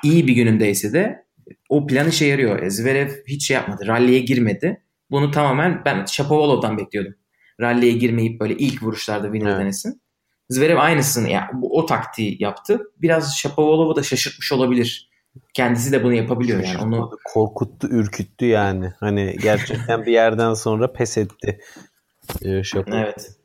İyi 0.04 0.26
bir 0.26 0.32
günündeyse 0.32 0.92
de 0.92 1.24
o 1.68 1.86
plan 1.86 2.08
işe 2.08 2.26
yarıyor. 2.26 2.62
E, 2.62 2.70
Zverev 2.70 3.10
hiç 3.26 3.46
şey 3.46 3.54
yapmadı. 3.54 3.86
Rally'e 3.86 4.18
girmedi. 4.18 4.82
Bunu 5.10 5.30
tamamen 5.30 5.82
ben 5.84 6.04
Shapovalov'dan 6.04 6.78
bekliyordum. 6.78 7.14
Rally'e 7.60 7.92
girmeyip 7.92 8.40
böyle 8.40 8.54
ilk 8.56 8.82
vuruşlarda 8.82 9.26
winner 9.26 9.50
evet. 9.50 9.60
denesin. 9.60 10.02
Zverev 10.48 10.78
aynısını 10.78 11.30
yani 11.30 11.46
o 11.62 11.86
taktiği 11.86 12.42
yaptı. 12.42 12.80
Biraz 12.96 13.36
Shapovalov'u 13.36 13.96
da 13.96 14.02
şaşırtmış 14.02 14.52
olabilir 14.52 15.10
kendisi 15.54 15.92
de 15.92 16.04
bunu 16.04 16.14
yapabiliyor 16.14 16.64
yani. 16.64 16.78
Onu 16.78 17.10
korkuttu, 17.24 17.88
ürküttü 17.88 18.46
yani. 18.46 18.92
Hani 19.00 19.36
gerçekten 19.42 20.06
bir 20.06 20.12
yerden 20.12 20.54
sonra 20.54 20.92
pes 20.92 21.18
etti. 21.18 21.60
Ee, 22.44 22.62
evet. 22.76 23.39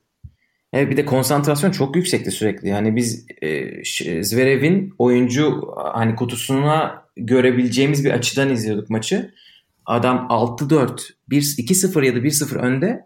Evet 0.76 0.92
bir 0.92 0.98
de 0.98 1.06
konsantrasyon 1.06 1.72
çok 1.72 1.96
yüksekti 1.96 2.32
sürekli. 2.32 2.70
Yani 2.70 2.96
biz 2.96 3.26
e, 3.42 4.24
Zverev'in 4.24 4.94
oyuncu 4.98 5.74
hani 5.94 6.16
kutusuna 6.16 7.04
görebileceğimiz 7.18 8.06
bir 8.06 8.12
açıdan 8.12 8.50
izliyorduk 8.50 8.90
maçı. 8.90 9.34
Adam 9.86 10.28
6-4, 10.30 11.00
1-2-0 11.32 12.06
ya 12.06 12.16
da 12.16 12.20
1-0 12.20 12.58
önde 12.58 13.06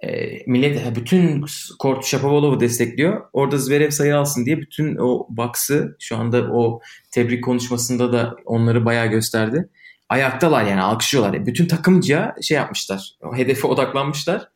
e, 0.00 0.10
millet 0.46 0.96
bütün 0.96 1.44
Kort 1.78 2.04
Shapovalov'u 2.04 2.60
destekliyor. 2.60 3.22
Orada 3.32 3.58
Zverev 3.58 3.90
sayı 3.90 4.16
alsın 4.16 4.46
diye 4.46 4.58
bütün 4.58 4.96
o 4.96 5.26
box'ı 5.30 5.96
şu 5.98 6.16
anda 6.16 6.52
o 6.52 6.80
tebrik 7.10 7.44
konuşmasında 7.44 8.12
da 8.12 8.36
onları 8.44 8.84
bayağı 8.84 9.06
gösterdi. 9.06 9.68
Ayaktalar 10.08 10.64
yani 10.64 10.80
alkışlıyorlar. 10.80 11.46
Bütün 11.46 11.66
takımca 11.66 12.34
şey 12.42 12.56
yapmışlar. 12.56 13.10
Hedefe 13.34 13.66
odaklanmışlar. 13.66 14.48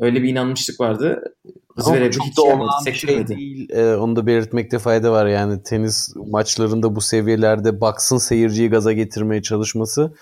Öyle 0.00 0.22
bir 0.22 0.28
inanmışlık 0.28 0.80
vardı. 0.80 1.34
Zverev 1.78 2.10
çok 2.10 2.36
da 2.36 2.42
olağan 2.42 2.86
bir 2.86 2.92
şey 2.92 3.28
değil. 3.28 3.68
Ee, 3.72 3.96
onu 3.96 4.16
da 4.16 4.26
belirtmekte 4.26 4.78
fayda 4.78 5.12
var. 5.12 5.26
Yani 5.26 5.62
tenis 5.62 6.16
maçlarında 6.16 6.96
bu 6.96 7.00
seviyelerde 7.00 7.80
baksın 7.80 8.18
seyirciyi 8.18 8.70
gaza 8.70 8.92
getirmeye 8.92 9.42
çalışması 9.42 10.14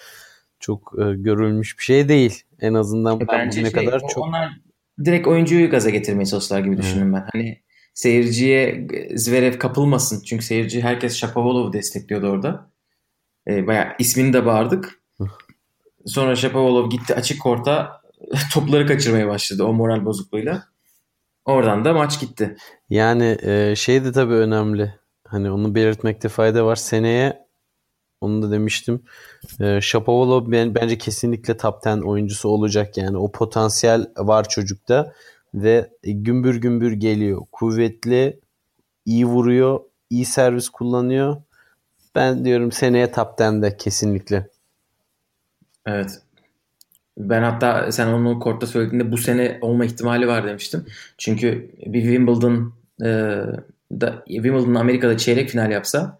çok 0.60 0.92
e, 0.98 1.14
görülmüş 1.14 1.78
bir 1.78 1.84
şey 1.84 2.08
değil. 2.08 2.42
En 2.60 2.74
azından 2.74 3.20
e, 3.20 3.28
ben 3.28 3.48
ne 3.48 3.52
şey, 3.52 3.72
kadar 3.72 4.00
çok 4.08 4.24
onlar 4.24 4.50
direkt 5.04 5.26
oyuncuyu 5.26 5.70
gaza 5.70 5.90
getirmeye 5.90 6.26
çalıştılar 6.26 6.60
gibi 6.60 6.78
düşündüm 6.78 7.12
ben. 7.12 7.28
Hani 7.32 7.62
seyirciye 7.94 8.86
Zverev 9.14 9.58
kapılmasın. 9.58 10.22
Çünkü 10.22 10.44
seyirci 10.44 10.82
herkes 10.82 11.16
Shapovalov'u 11.16 11.72
destekliyordu 11.72 12.26
orada. 12.26 12.70
E, 13.48 13.66
bayağı 13.66 13.86
ismini 13.98 14.32
de 14.32 14.46
bağırdık. 14.46 15.02
Sonra 16.06 16.36
Shapovalov 16.36 16.90
gitti 16.90 17.14
açık 17.14 17.40
korta 17.40 18.00
topları 18.54 18.86
kaçırmaya 18.86 19.28
başladı 19.28 19.64
o 19.64 19.72
moral 19.72 20.04
bozukluğuyla. 20.04 20.75
Oradan 21.46 21.84
da 21.84 21.92
maç 21.92 22.20
gitti. 22.20 22.56
Yani 22.90 23.38
e, 23.42 23.76
şey 23.76 24.04
de 24.04 24.12
tabii 24.12 24.34
önemli. 24.34 24.94
Hani 25.26 25.50
onu 25.50 25.74
belirtmekte 25.74 26.28
fayda 26.28 26.66
var. 26.66 26.76
Seneye 26.76 27.46
onu 28.20 28.42
da 28.42 28.50
demiştim. 28.50 29.02
E, 29.60 29.80
Shapovalov 29.80 30.52
ben, 30.52 30.74
bence 30.74 30.98
kesinlikle 30.98 31.56
top 31.56 31.86
10 31.86 32.00
oyuncusu 32.00 32.48
olacak 32.48 32.96
yani. 32.96 33.16
O 33.18 33.32
potansiyel 33.32 34.06
var 34.16 34.48
çocukta 34.48 35.12
ve 35.54 35.90
gümbür 36.02 36.56
gümbür 36.56 36.92
geliyor. 36.92 37.42
Kuvvetli, 37.52 38.40
iyi 39.04 39.26
vuruyor, 39.26 39.80
iyi 40.10 40.24
servis 40.24 40.68
kullanıyor. 40.68 41.36
Ben 42.14 42.44
diyorum 42.44 42.72
seneye 42.72 43.12
top 43.12 43.38
10'de 43.38 43.76
kesinlikle. 43.76 44.48
Evet. 45.86 46.25
Ben 47.18 47.42
hatta 47.42 47.92
sen 47.92 48.06
onu 48.06 48.38
kortta 48.38 48.66
söylediğinde 48.66 49.12
bu 49.12 49.18
sene 49.18 49.58
olma 49.60 49.84
ihtimali 49.84 50.28
var 50.28 50.46
demiştim. 50.46 50.86
Çünkü 51.18 51.70
bir 51.86 52.02
Wimbledon 52.02 52.74
e, 53.02 53.08
da 54.00 54.24
Wimbledon 54.26 54.74
Amerika'da 54.74 55.18
çeyrek 55.18 55.50
final 55.50 55.70
yapsa 55.70 56.18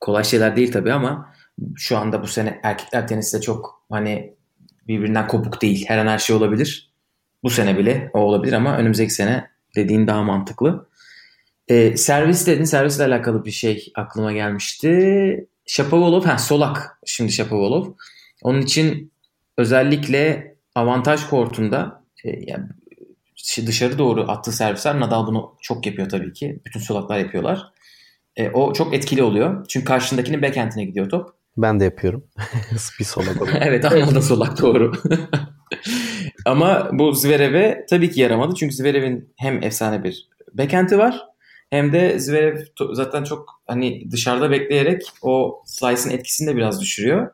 kolay 0.00 0.24
şeyler 0.24 0.56
değil 0.56 0.72
tabii 0.72 0.92
ama 0.92 1.34
şu 1.76 1.98
anda 1.98 2.22
bu 2.22 2.26
sene 2.26 2.60
erkekler 2.62 3.08
tenisi 3.08 3.36
de 3.38 3.40
çok 3.40 3.82
hani 3.90 4.34
birbirinden 4.88 5.28
kopuk 5.28 5.62
değil. 5.62 5.84
Her 5.88 5.98
an 5.98 6.06
her 6.06 6.18
şey 6.18 6.36
olabilir. 6.36 6.90
Bu 7.42 7.50
sene 7.50 7.78
bile 7.78 8.10
o 8.14 8.18
olabilir 8.18 8.52
ama 8.52 8.76
önümüzdeki 8.76 9.14
sene 9.14 9.50
dediğin 9.76 10.06
daha 10.06 10.22
mantıklı. 10.22 10.86
Ee, 11.68 11.96
servis 11.96 12.46
dedin. 12.46 12.64
Servisle 12.64 13.04
alakalı 13.04 13.44
bir 13.44 13.50
şey 13.50 13.92
aklıma 13.94 14.32
gelmişti. 14.32 15.46
Shapovalov, 15.66 16.24
ha 16.24 16.38
Solak 16.38 16.98
şimdi 17.06 17.32
Shapovalov. 17.32 17.86
Onun 18.42 18.60
için 18.60 19.09
özellikle 19.60 20.54
avantaj 20.74 21.28
kortunda 21.28 22.04
e, 22.24 22.30
yani 22.46 22.64
dışarı 23.66 23.98
doğru 23.98 24.30
attığı 24.30 24.52
servisler 24.52 25.00
Nadal 25.00 25.26
bunu 25.26 25.56
çok 25.60 25.86
yapıyor 25.86 26.08
tabii 26.08 26.32
ki. 26.32 26.60
Bütün 26.66 26.80
solaklar 26.80 27.18
yapıyorlar. 27.18 27.62
E, 28.36 28.50
o 28.50 28.72
çok 28.72 28.94
etkili 28.94 29.22
oluyor. 29.22 29.66
Çünkü 29.68 29.84
karşındakinin 29.84 30.42
backhand'ine 30.42 30.84
gidiyor 30.84 31.10
top. 31.10 31.30
Ben 31.56 31.80
de 31.80 31.84
yapıyorum. 31.84 32.24
bir 33.00 33.04
solak 33.04 33.36
evet 33.60 33.84
Anıl 33.84 34.14
da 34.14 34.22
solak 34.22 34.62
doğru. 34.62 34.92
Ama 36.44 36.90
bu 36.92 37.12
Zverev'e 37.12 37.86
tabii 37.90 38.10
ki 38.10 38.20
yaramadı. 38.20 38.54
Çünkü 38.54 38.74
Zverev'in 38.74 39.32
hem 39.36 39.62
efsane 39.62 40.04
bir 40.04 40.28
backhand'i 40.54 40.98
var 40.98 41.26
hem 41.70 41.92
de 41.92 42.18
Zverev 42.18 42.58
zaten 42.92 43.24
çok 43.24 43.62
hani 43.66 44.10
dışarıda 44.10 44.50
bekleyerek 44.50 45.02
o 45.22 45.62
slice'ın 45.66 46.10
etkisini 46.10 46.48
de 46.48 46.56
biraz 46.56 46.80
düşürüyor. 46.80 47.30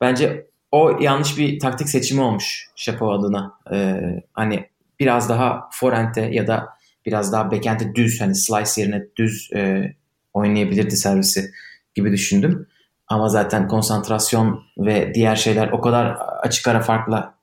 Bence 0.00 0.49
o 0.72 1.00
yanlış 1.00 1.38
bir 1.38 1.58
taktik 1.58 1.88
seçimi 1.88 2.20
olmuş 2.20 2.68
Şapov 2.76 3.08
adına. 3.08 3.54
Ee, 3.72 4.00
hani 4.32 4.66
biraz 5.00 5.28
daha 5.28 5.68
forehand'e 5.72 6.20
ya 6.20 6.46
da 6.46 6.68
biraz 7.06 7.32
daha 7.32 7.50
backhand'e 7.50 7.94
düz 7.94 8.20
hani 8.20 8.34
slice 8.34 8.80
yerine 8.80 9.06
düz 9.16 9.50
e, 9.54 9.92
oynayabilirdi 10.32 10.96
servisi 10.96 11.50
gibi 11.94 12.12
düşündüm. 12.12 12.66
Ama 13.06 13.28
zaten 13.28 13.68
konsantrasyon 13.68 14.64
ve 14.78 15.14
diğer 15.14 15.36
şeyler 15.36 15.68
o 15.68 15.80
kadar 15.80 16.16
açık 16.42 16.68
ara 16.68 16.80
farkla 16.80 17.34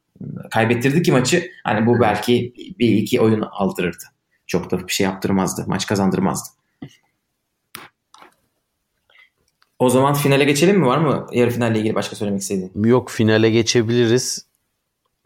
kaybettirdi 0.52 1.02
ki 1.02 1.12
maçı. 1.12 1.52
Hani 1.64 1.86
bu 1.86 2.00
belki 2.02 2.54
bir 2.80 2.92
iki 2.92 3.22
oyun 3.22 3.42
aldırırdı. 3.42 4.04
Çok 4.48 4.72
da 4.72 4.88
bir 4.88 4.94
şey 4.94 5.04
yaptırmazdı. 5.04 5.64
Maç 5.68 5.86
kazandırmazdı. 5.86 6.57
O 9.80 9.90
zaman 9.90 10.14
finale 10.14 10.44
geçelim 10.44 10.80
mi? 10.80 10.86
Var 10.86 10.98
mı 10.98 11.28
yarı 11.32 11.52
finalle 11.52 11.80
ilgili 11.80 11.96
başka 11.96 12.16
söylemek 12.16 12.42
istediğin? 12.42 12.72
Yok 12.84 13.10
finale 13.10 13.50
geçebiliriz. 13.50 14.46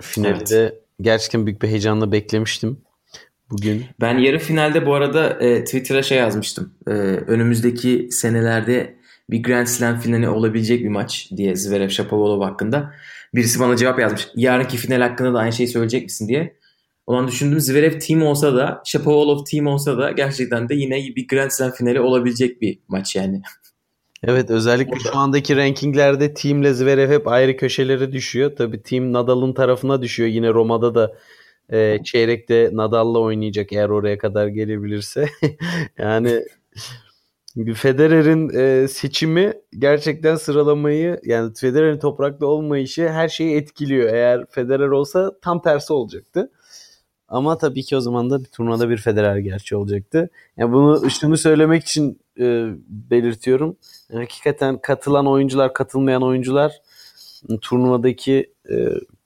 Finalde 0.02 0.58
evet. 0.58 0.74
gerçekten 1.02 1.46
büyük 1.46 1.62
bir 1.62 1.68
heyecanla 1.68 2.12
beklemiştim. 2.12 2.78
bugün. 3.52 3.86
Ben 4.02 4.18
yarı 4.18 4.40
finalde 4.40 4.86
bu 4.86 4.94
arada 4.94 5.30
e, 5.30 5.64
Twitter'a 5.64 6.04
şey 6.04 6.18
yazmıştım. 6.18 6.74
E, 6.88 6.92
önümüzdeki 6.92 8.08
senelerde 8.12 8.96
bir 9.30 9.44
Grand 9.44 9.68
Slam 9.68 10.00
finali 10.00 10.30
olabilecek 10.30 10.84
bir 10.84 10.90
maç 10.90 11.30
diye 11.38 11.56
Zverev 11.56 11.90
Shapovalov 11.90 12.42
hakkında. 12.42 12.94
Birisi 13.36 13.60
bana 13.60 13.76
cevap 13.76 14.00
yazmış. 14.00 14.28
Yarınki 14.36 14.78
final 14.78 15.02
hakkında 15.02 15.34
da 15.34 15.40
aynı 15.40 15.54
şeyi 15.54 15.68
söyleyecek 15.68 16.04
misin 16.04 16.28
diye. 16.28 16.58
Olan 17.08 17.28
düşündüm 17.28 17.60
Zverev 17.60 18.00
team 18.00 18.24
olsa 18.24 18.56
da 18.56 18.82
Shapovalov 18.86 19.46
team 19.46 19.68
olsa 19.68 19.98
da 19.98 20.12
gerçekten 20.12 20.70
de 20.70 20.76
yine 20.76 21.16
bir 21.16 21.28
Grand 21.28 21.52
Slam 21.52 21.72
finali 21.72 22.00
olabilecek 22.00 22.62
bir 22.62 22.80
maç 22.88 23.16
yani. 23.16 23.42
Evet 24.24 24.50
özellikle 24.50 24.92
Orada. 24.92 25.10
şu 25.12 25.18
andaki 25.18 25.58
rankinglerde 25.58 26.34
Team'le 26.34 26.74
Zverev 26.74 27.10
hep 27.10 27.28
ayrı 27.28 27.58
köşelere 27.58 28.12
düşüyor. 28.12 28.56
Tabii 28.58 28.82
Team 28.82 29.14
Nadal'ın 29.14 29.54
tarafına 29.54 30.02
düşüyor. 30.02 30.30
Yine 30.30 30.50
Roma'da 30.50 30.96
da 30.96 31.14
e, 31.72 32.04
çeyrekte 32.04 32.70
Nadal'la 32.74 33.20
oynayacak 33.20 33.74
eğer 33.74 33.90
oraya 33.90 34.18
kadar 34.18 34.48
gelebilirse. 34.48 35.30
yani 35.98 36.46
Federer'in 37.76 38.50
e, 38.50 38.88
seçimi 38.88 39.54
gerçekten 39.80 40.36
sıralamayı 40.36 41.20
yani 41.24 41.54
Federer'in 41.54 42.00
toprakta 42.00 42.46
olmayışı 42.46 43.10
her 43.10 43.30
şeyi 43.30 43.56
etkiliyor. 43.56 44.14
Eğer 44.14 44.46
Federer 44.50 44.88
olsa 44.88 45.32
tam 45.42 45.62
tersi 45.62 45.94
olacaktı. 45.94 46.52
Ama 47.28 47.58
tabii 47.58 47.84
ki 47.84 47.98
o 47.98 48.02
zaman 48.02 48.30
da 48.30 48.40
bir 48.40 48.46
turnuvada 48.46 48.90
bir 48.90 48.98
Federer 48.98 49.38
gerçi 49.38 49.76
olacaktı. 49.76 50.30
Yani 50.58 50.74
bunu 50.74 51.10
şunu 51.10 51.38
söylemek 51.38 51.84
için 51.84 52.20
e, 52.40 52.68
belirtiyorum. 52.88 53.78
Hakikaten 54.14 54.78
katılan 54.78 55.28
oyuncular, 55.28 55.74
katılmayan 55.74 56.24
oyuncular 56.24 56.82
turnuvadaki 57.62 58.54
e, 58.70 58.76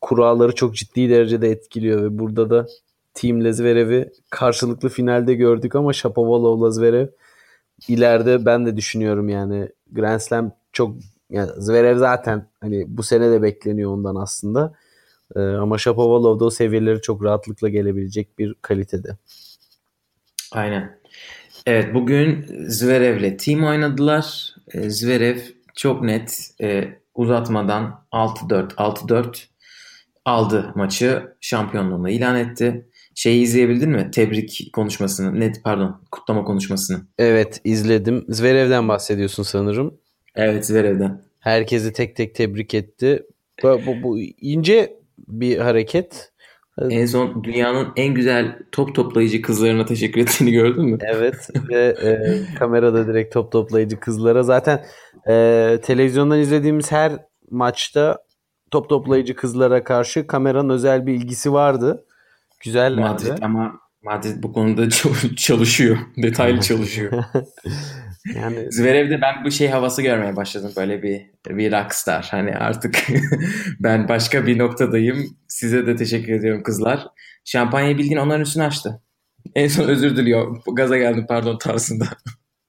kuralları 0.02 0.56
çok 0.56 0.76
ciddi 0.76 1.10
derecede 1.10 1.50
etkiliyor 1.50 2.04
ve 2.04 2.20
burada 2.20 2.50
da 2.50 2.68
Team 3.14 3.44
Lezverev'i 3.44 4.12
karşılıklı 4.30 4.90
finalde 4.90 5.34
gördük 5.34 5.76
ama 5.76 5.94
Shapovalov 5.94 6.72
Zverev 6.72 7.08
ileride 7.88 8.46
ben 8.46 8.66
de 8.66 8.78
düşünüyorum 8.78 9.30
yani 9.30 9.70
Grand 9.92 10.20
Slam 10.20 10.52
çok 10.74 10.96
yani 11.30 11.52
Zverev 11.58 11.98
zaten 11.98 12.48
hani 12.62 12.86
bu 12.88 13.04
sene 13.04 13.32
de 13.32 13.42
bekleniyor 13.42 13.92
ondan 13.92 14.16
aslında. 14.16 14.74
Ee, 15.36 15.40
ama 15.40 15.78
Shapovalov 15.78 16.40
da 16.40 16.46
o 16.46 16.50
seviyeleri 16.50 17.02
çok 17.02 17.24
rahatlıkla 17.24 17.70
gelebilecek 17.70 18.40
bir 18.40 18.54
kalitede. 18.62 19.18
Aynen. 20.52 21.00
Evet 21.66 21.94
bugün 21.94 22.46
Zverev'le 22.68 23.38
team 23.38 23.64
oynadılar. 23.64 24.56
Ee, 24.74 24.90
Zverev 24.90 25.38
çok 25.76 26.04
net 26.04 26.52
e, 26.62 26.84
uzatmadan 27.16 28.06
6-4 28.12 28.74
6-4 28.76 29.44
aldı 30.26 30.72
maçı. 30.76 31.24
Şampiyonluğunu 31.42 32.10
ilan 32.10 32.36
etti. 32.36 32.86
Şeyi 33.16 33.44
izleyebildin 33.44 33.90
mi? 33.90 34.12
Tebrik 34.12 34.70
konuşmasını. 34.74 35.40
Net 35.40 35.64
pardon 35.64 36.02
kutlama 36.12 36.44
konuşmasını. 36.44 37.02
Evet 37.18 37.62
izledim. 37.64 38.26
Zverev'den 38.30 38.88
bahsediyorsun 38.88 39.44
sanırım. 39.44 39.98
Evet 40.36 40.66
Zverev'den. 40.66 41.22
Herkesi 41.40 41.94
tek 41.94 42.16
tek 42.16 42.36
tebrik 42.36 42.74
etti. 42.74 43.24
Bu, 43.64 43.82
bu, 43.86 44.04
bu 44.04 44.20
ince 44.42 45.00
bir 45.28 45.58
hareket. 45.58 46.32
En 46.82 47.06
son 47.06 47.44
dünyanın 47.44 47.88
en 47.96 48.14
güzel 48.14 48.60
top 48.72 48.96
toplayıcı 48.96 49.42
kızlarına 49.42 49.86
teşekkür 49.86 50.22
ettiğini 50.22 50.52
gördün 50.52 50.86
mü? 50.86 50.98
Evet 51.02 51.50
ve 51.70 51.96
e, 52.02 52.42
kamerada 52.60 53.08
direkt 53.08 53.34
top 53.34 53.52
toplayıcı 53.52 54.00
kızlara. 54.00 54.44
Zaten 54.44 54.86
e, 55.28 55.78
televizyondan 55.84 56.40
izlediğimiz 56.40 56.92
her 56.92 57.12
maçta 57.52 58.18
top 58.72 58.90
toplayıcı 58.90 59.36
kızlara 59.36 59.84
karşı 59.84 60.28
kameranın 60.28 60.70
özel 60.70 61.06
bir 61.06 61.14
ilgisi 61.14 61.54
vardı. 61.54 62.06
Güzellerdi. 62.60 63.02
Madrid 63.02 63.44
ama 63.44 63.80
Madrid 64.04 64.44
bu 64.44 64.54
konuda 64.54 64.90
çalışıyor. 65.36 65.98
Detaylı 66.18 66.60
çalışıyor. 66.62 67.12
yani 68.36 68.72
Zverev'de 68.72 69.22
ben 69.22 69.46
bu 69.46 69.52
şey 69.52 69.68
havası 69.68 70.02
görmeye 70.02 70.36
başladım. 70.36 70.72
Böyle 70.78 71.04
bir 71.04 71.22
bir 71.50 71.72
rockstar. 71.72 72.28
Hani 72.32 72.56
artık 72.56 73.08
ben 73.80 74.08
başka 74.08 74.48
bir 74.48 74.58
noktadayım. 74.58 75.38
Size 75.48 75.88
de 75.88 75.96
teşekkür 75.96 76.34
ediyorum 76.34 76.64
kızlar. 76.64 77.08
Şampanya 77.46 77.98
bilgin 77.98 78.18
onların 78.18 78.42
üstünü 78.42 78.64
açtı. 78.64 79.02
En 79.56 79.68
son 79.68 79.88
özür 79.88 80.18
diliyor. 80.18 80.58
Gaza 80.76 80.98
geldim 80.98 81.26
pardon 81.30 81.58
tarzında. 81.58 82.06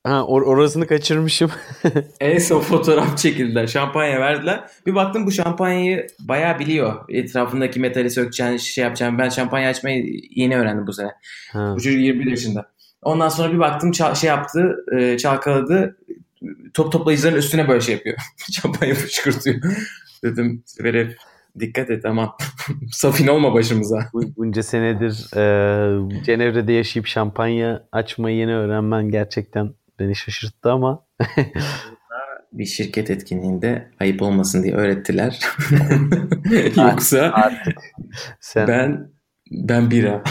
Ha 0.07 0.25
or 0.27 0.43
orasını 0.43 0.87
kaçırmışım. 0.87 1.51
en 2.21 2.39
son 2.39 2.61
fotoğraf 2.61 3.19
çekildiler. 3.19 3.67
Şampanya 3.67 4.21
verdiler. 4.21 4.65
Bir 4.87 4.95
baktım 4.95 5.27
bu 5.27 5.33
şampanyayı 5.33 6.07
bayağı 6.21 6.59
biliyor. 6.59 7.05
Etrafındaki 7.09 7.81
metali 7.81 8.11
sökeceğini 8.11 8.61
şey 8.61 8.85
yapacağım. 8.85 9.19
Ben 9.19 9.29
şampanya 9.29 9.71
açmayı 9.71 10.05
yeni 10.31 10.57
öğrendim 10.57 10.87
bu 10.87 10.93
sene. 10.93 11.11
Ha. 11.53 11.73
Bu 11.77 11.81
çocuk 11.81 12.01
21 12.01 12.31
yaşında. 12.31 12.76
Ondan 13.07 13.29
sonra 13.29 13.53
bir 13.53 13.59
baktım 13.59 13.95
şey 13.95 14.29
yaptı, 14.29 14.77
e, 14.99 15.19
çalkaladı. 15.19 15.97
Top 16.75 16.93
toplayıcıların 16.93 17.37
üstüne 17.37 17.69
böyle 17.69 17.81
şey 17.81 17.95
yapıyor. 17.95 18.17
şampanya 18.53 18.95
fışkırtıyor. 18.95 19.57
Dedim 20.25 20.65
Verev 20.83 21.11
dikkat 21.61 21.91
et 21.91 22.05
ama 22.05 22.37
safin 22.93 23.27
olma 23.27 23.55
başımıza. 23.55 24.09
Bunca 24.13 24.63
senedir 24.63 25.37
e, 25.37 26.25
Cenevre'de 26.25 26.73
yaşayıp 26.73 27.07
şampanya 27.07 27.89
açmayı 27.93 28.37
yeni 28.37 28.55
öğrenmen 28.55 29.09
gerçekten 29.11 29.75
beni 29.99 30.17
şaşırttı 30.17 30.73
ama. 30.73 31.07
bir 32.53 32.67
şirket 32.67 33.11
etkinliğinde 33.11 33.91
ayıp 34.01 34.23
olmasın 34.23 34.63
diye 34.63 34.75
öğrettiler. 34.75 35.41
Yoksa 36.77 37.31
artık 37.35 37.79
sen... 38.41 38.69
ben 38.69 39.11
ben 39.51 39.91
bira. 39.91 40.23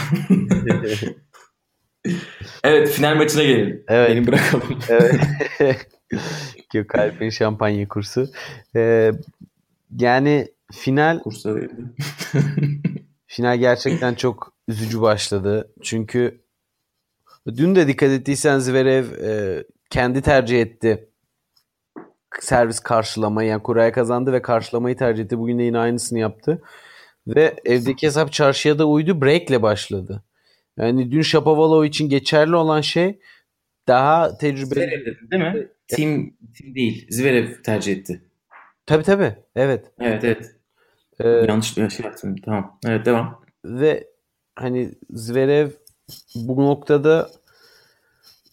Evet 2.64 2.88
final 2.88 3.16
maçına 3.16 3.42
gelelim. 3.42 3.84
Evet. 3.88 4.10
Beni 4.10 4.26
bırakalım. 4.26 4.80
evet. 4.88 5.88
Gökalp'in 6.72 7.30
şampanya 7.30 7.88
kursu. 7.88 8.28
Ee, 8.76 9.12
yani 9.98 10.48
final 10.72 11.18
kursa 11.18 11.54
final 13.26 13.58
gerçekten 13.58 14.14
çok 14.14 14.52
üzücü 14.68 15.00
başladı. 15.00 15.72
Çünkü 15.82 16.46
Dün 17.56 17.76
de 17.76 17.88
dikkat 17.88 18.10
ettiysen 18.10 18.58
Zverev 18.58 19.04
e, 19.24 19.64
kendi 19.90 20.22
tercih 20.22 20.60
etti 20.60 21.08
servis 22.40 22.80
karşılamayı. 22.80 23.48
Yani 23.48 23.62
kuraya 23.62 23.92
kazandı 23.92 24.32
ve 24.32 24.42
karşılamayı 24.42 24.96
tercih 24.96 25.24
etti. 25.24 25.38
Bugün 25.38 25.58
de 25.58 25.62
yine 25.62 25.78
aynısını 25.78 26.18
yaptı. 26.18 26.62
Ve 27.26 27.56
evdeki 27.64 28.06
hesap 28.06 28.32
çarşıya 28.32 28.78
da 28.78 28.86
uydu. 28.86 29.22
Break'le 29.22 29.62
başladı. 29.62 30.24
Yani 30.76 31.10
dün 31.10 31.22
Shapovalov 31.22 31.84
için 31.84 32.08
geçerli 32.08 32.56
olan 32.56 32.80
şey 32.80 33.18
daha 33.88 34.38
tecrübeli. 34.38 34.80
Zverev 34.80 35.06
dedi 35.06 35.18
değil 35.30 35.42
mi? 35.42 35.68
Team, 35.88 36.30
team 36.58 36.74
değil. 36.74 37.06
Zverev 37.10 37.62
tercih 37.62 37.92
etti. 37.92 38.22
Tabi 38.86 39.02
tabi. 39.02 39.36
Evet. 39.56 39.92
Evet 40.00 40.24
evet. 40.24 40.56
Ee, 41.20 41.28
Yanlış 41.28 41.74
şey 41.74 41.88
yaptım. 42.04 42.36
Tamam. 42.44 42.78
Evet 42.86 43.06
devam. 43.06 43.42
Ve 43.64 44.08
hani 44.56 44.92
Zverev 45.10 45.70
bu 46.34 46.64
noktada 46.64 47.30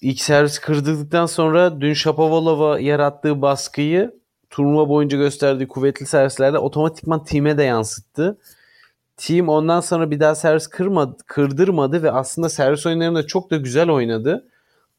ilk 0.02 0.22
servis 0.22 0.60
kırdıktan 0.60 1.26
sonra 1.26 1.82
dün 1.82 1.94
Shapovalov'a 1.94 2.80
yarattığı 2.80 3.42
baskıyı 3.42 4.12
turnuva 4.50 4.90
boyunca 4.90 5.18
gösterdiği 5.18 5.68
kuvvetli 5.68 6.06
servislerle 6.06 6.58
otomatikman 6.58 7.24
time 7.24 7.58
de 7.58 7.64
yansıttı. 7.64 8.38
Team 9.18 9.50
ondan 9.50 9.80
sonra 9.80 10.12
bir 10.12 10.20
daha 10.20 10.36
servis 10.36 10.68
kırmadı, 10.68 11.18
kırdırmadı 11.26 12.04
ve 12.04 12.12
aslında 12.12 12.50
servis 12.50 12.86
oyunlarında 12.86 13.28
çok 13.28 13.52
da 13.52 13.58
güzel 13.58 13.90
oynadı. 13.90 14.48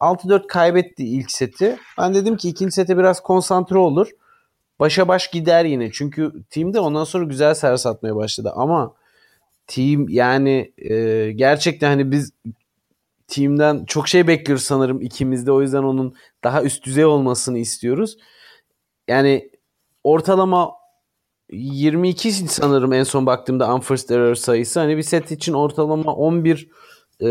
6-4 0.00 0.46
kaybetti 0.46 1.04
ilk 1.04 1.30
seti. 1.30 1.78
Ben 1.98 2.14
dedim 2.14 2.36
ki 2.36 2.48
ikinci 2.48 2.72
sete 2.72 2.98
biraz 2.98 3.20
konsantre 3.20 3.78
olur. 3.78 4.10
Başa 4.80 5.08
baş 5.08 5.30
gider 5.30 5.64
yine. 5.64 5.92
Çünkü 5.92 6.32
team 6.50 6.74
de 6.74 6.80
ondan 6.80 7.04
sonra 7.04 7.24
güzel 7.24 7.54
servis 7.54 7.86
atmaya 7.86 8.16
başladı. 8.16 8.52
Ama 8.56 8.94
team 9.66 10.08
yani 10.08 10.72
e, 10.78 11.32
gerçekten 11.32 11.88
hani 11.88 12.10
biz 12.10 12.32
team'den 13.26 13.84
çok 13.84 14.08
şey 14.08 14.26
bekliyoruz 14.26 14.64
sanırım 14.64 15.02
ikimiz 15.02 15.46
de. 15.46 15.52
O 15.52 15.62
yüzden 15.62 15.82
onun 15.82 16.14
daha 16.44 16.62
üst 16.62 16.84
düzey 16.84 17.04
olmasını 17.04 17.58
istiyoruz. 17.58 18.16
Yani 19.08 19.50
ortalama 20.04 20.72
22 21.54 22.32
sanırım 22.32 22.92
en 22.92 23.02
son 23.02 23.26
baktığımda 23.26 23.74
unforced 23.74 24.08
error 24.08 24.34
sayısı. 24.34 24.80
Hani 24.80 24.96
bir 24.96 25.02
set 25.02 25.30
için 25.30 25.52
ortalama 25.52 26.14
11 26.14 26.68
e, 27.20 27.26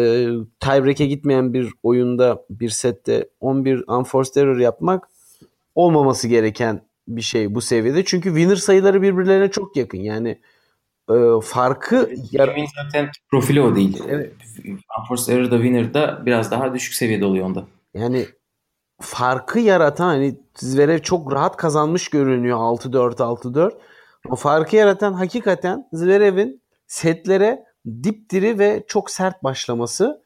tiebreak'e 0.59 1.05
gitmeyen 1.05 1.53
bir 1.53 1.73
oyunda 1.83 2.45
bir 2.49 2.69
sette 2.69 3.29
11 3.39 3.83
unforced 3.87 4.35
error 4.35 4.59
yapmak 4.59 5.09
olmaması 5.75 6.27
gereken 6.27 6.81
bir 7.07 7.21
şey 7.21 7.55
bu 7.55 7.61
seviyede. 7.61 8.05
Çünkü 8.05 8.29
winner 8.29 8.55
sayıları 8.55 9.01
birbirlerine 9.01 9.51
çok 9.51 9.77
yakın. 9.77 9.97
Yani 9.97 10.41
e, 11.09 11.15
farkı 11.43 12.09
Yarın 12.31 12.65
zaten 12.83 13.09
profili 13.31 13.61
o 13.61 13.75
değil. 13.75 14.01
Evet. 14.07 14.33
Unforced 14.99 15.33
Error'da 15.33 15.55
Winner'da 15.55 16.25
biraz 16.25 16.51
daha 16.51 16.73
düşük 16.73 16.93
seviyede 16.93 17.25
oluyor 17.25 17.45
onda. 17.45 17.67
Yani 17.93 18.25
farkı 19.01 19.59
yaratan 19.59 20.05
hani 20.05 20.35
Zverev 20.55 20.99
çok 20.99 21.33
rahat 21.33 21.57
kazanmış 21.57 22.09
görünüyor 22.09 22.57
6-4 22.57 23.15
6-4. 23.15 23.71
O 24.29 24.35
farkı 24.35 24.75
yaratan 24.75 25.13
hakikaten 25.13 25.89
Zverev'in 25.93 26.61
setlere 26.87 27.63
dipdiri 28.03 28.59
ve 28.59 28.83
çok 28.87 29.09
sert 29.11 29.43
başlaması. 29.43 30.23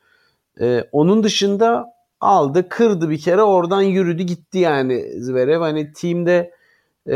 E, 0.62 0.84
onun 0.92 1.24
dışında 1.24 1.86
aldı, 2.20 2.70
kırdı 2.70 3.10
bir 3.10 3.20
kere 3.20 3.42
oradan 3.42 3.82
yürüdü 3.82 4.24
gitti 4.24 4.58
yani 4.58 5.24
Zverev. 5.24 5.62
Hani 5.62 5.94
teamde 5.94 6.54
e, 7.08 7.14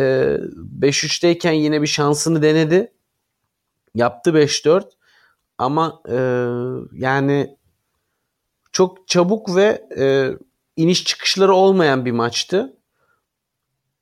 5-3'teyken 0.80 1.52
yine 1.52 1.82
bir 1.82 1.88
şansını 1.88 2.42
denedi. 2.42 2.94
Yaptı 3.96 4.30
5-4 4.30 4.84
ama 5.58 6.02
e, 6.10 6.18
yani 6.94 7.58
çok 8.72 9.08
çabuk 9.08 9.56
ve 9.56 9.88
e, 9.98 10.32
iniş 10.76 11.04
çıkışları 11.04 11.54
olmayan 11.54 12.06
bir 12.06 12.12
maçtı. 12.12 12.78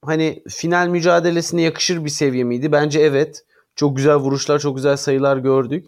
Hani 0.06 0.44
final 0.50 0.88
mücadelesine 0.88 1.62
yakışır 1.62 2.06
bir 2.06 2.10
seviye 2.10 2.44
miydi? 2.44 2.72
Bence 2.72 3.00
evet. 3.00 3.46
Çok 3.76 3.98
güzel 3.98 4.16
vuruşlar, 4.16 4.60
çok 4.60 4.76
güzel 4.76 4.98
sayılar 4.98 5.38
gördük. 5.38 5.86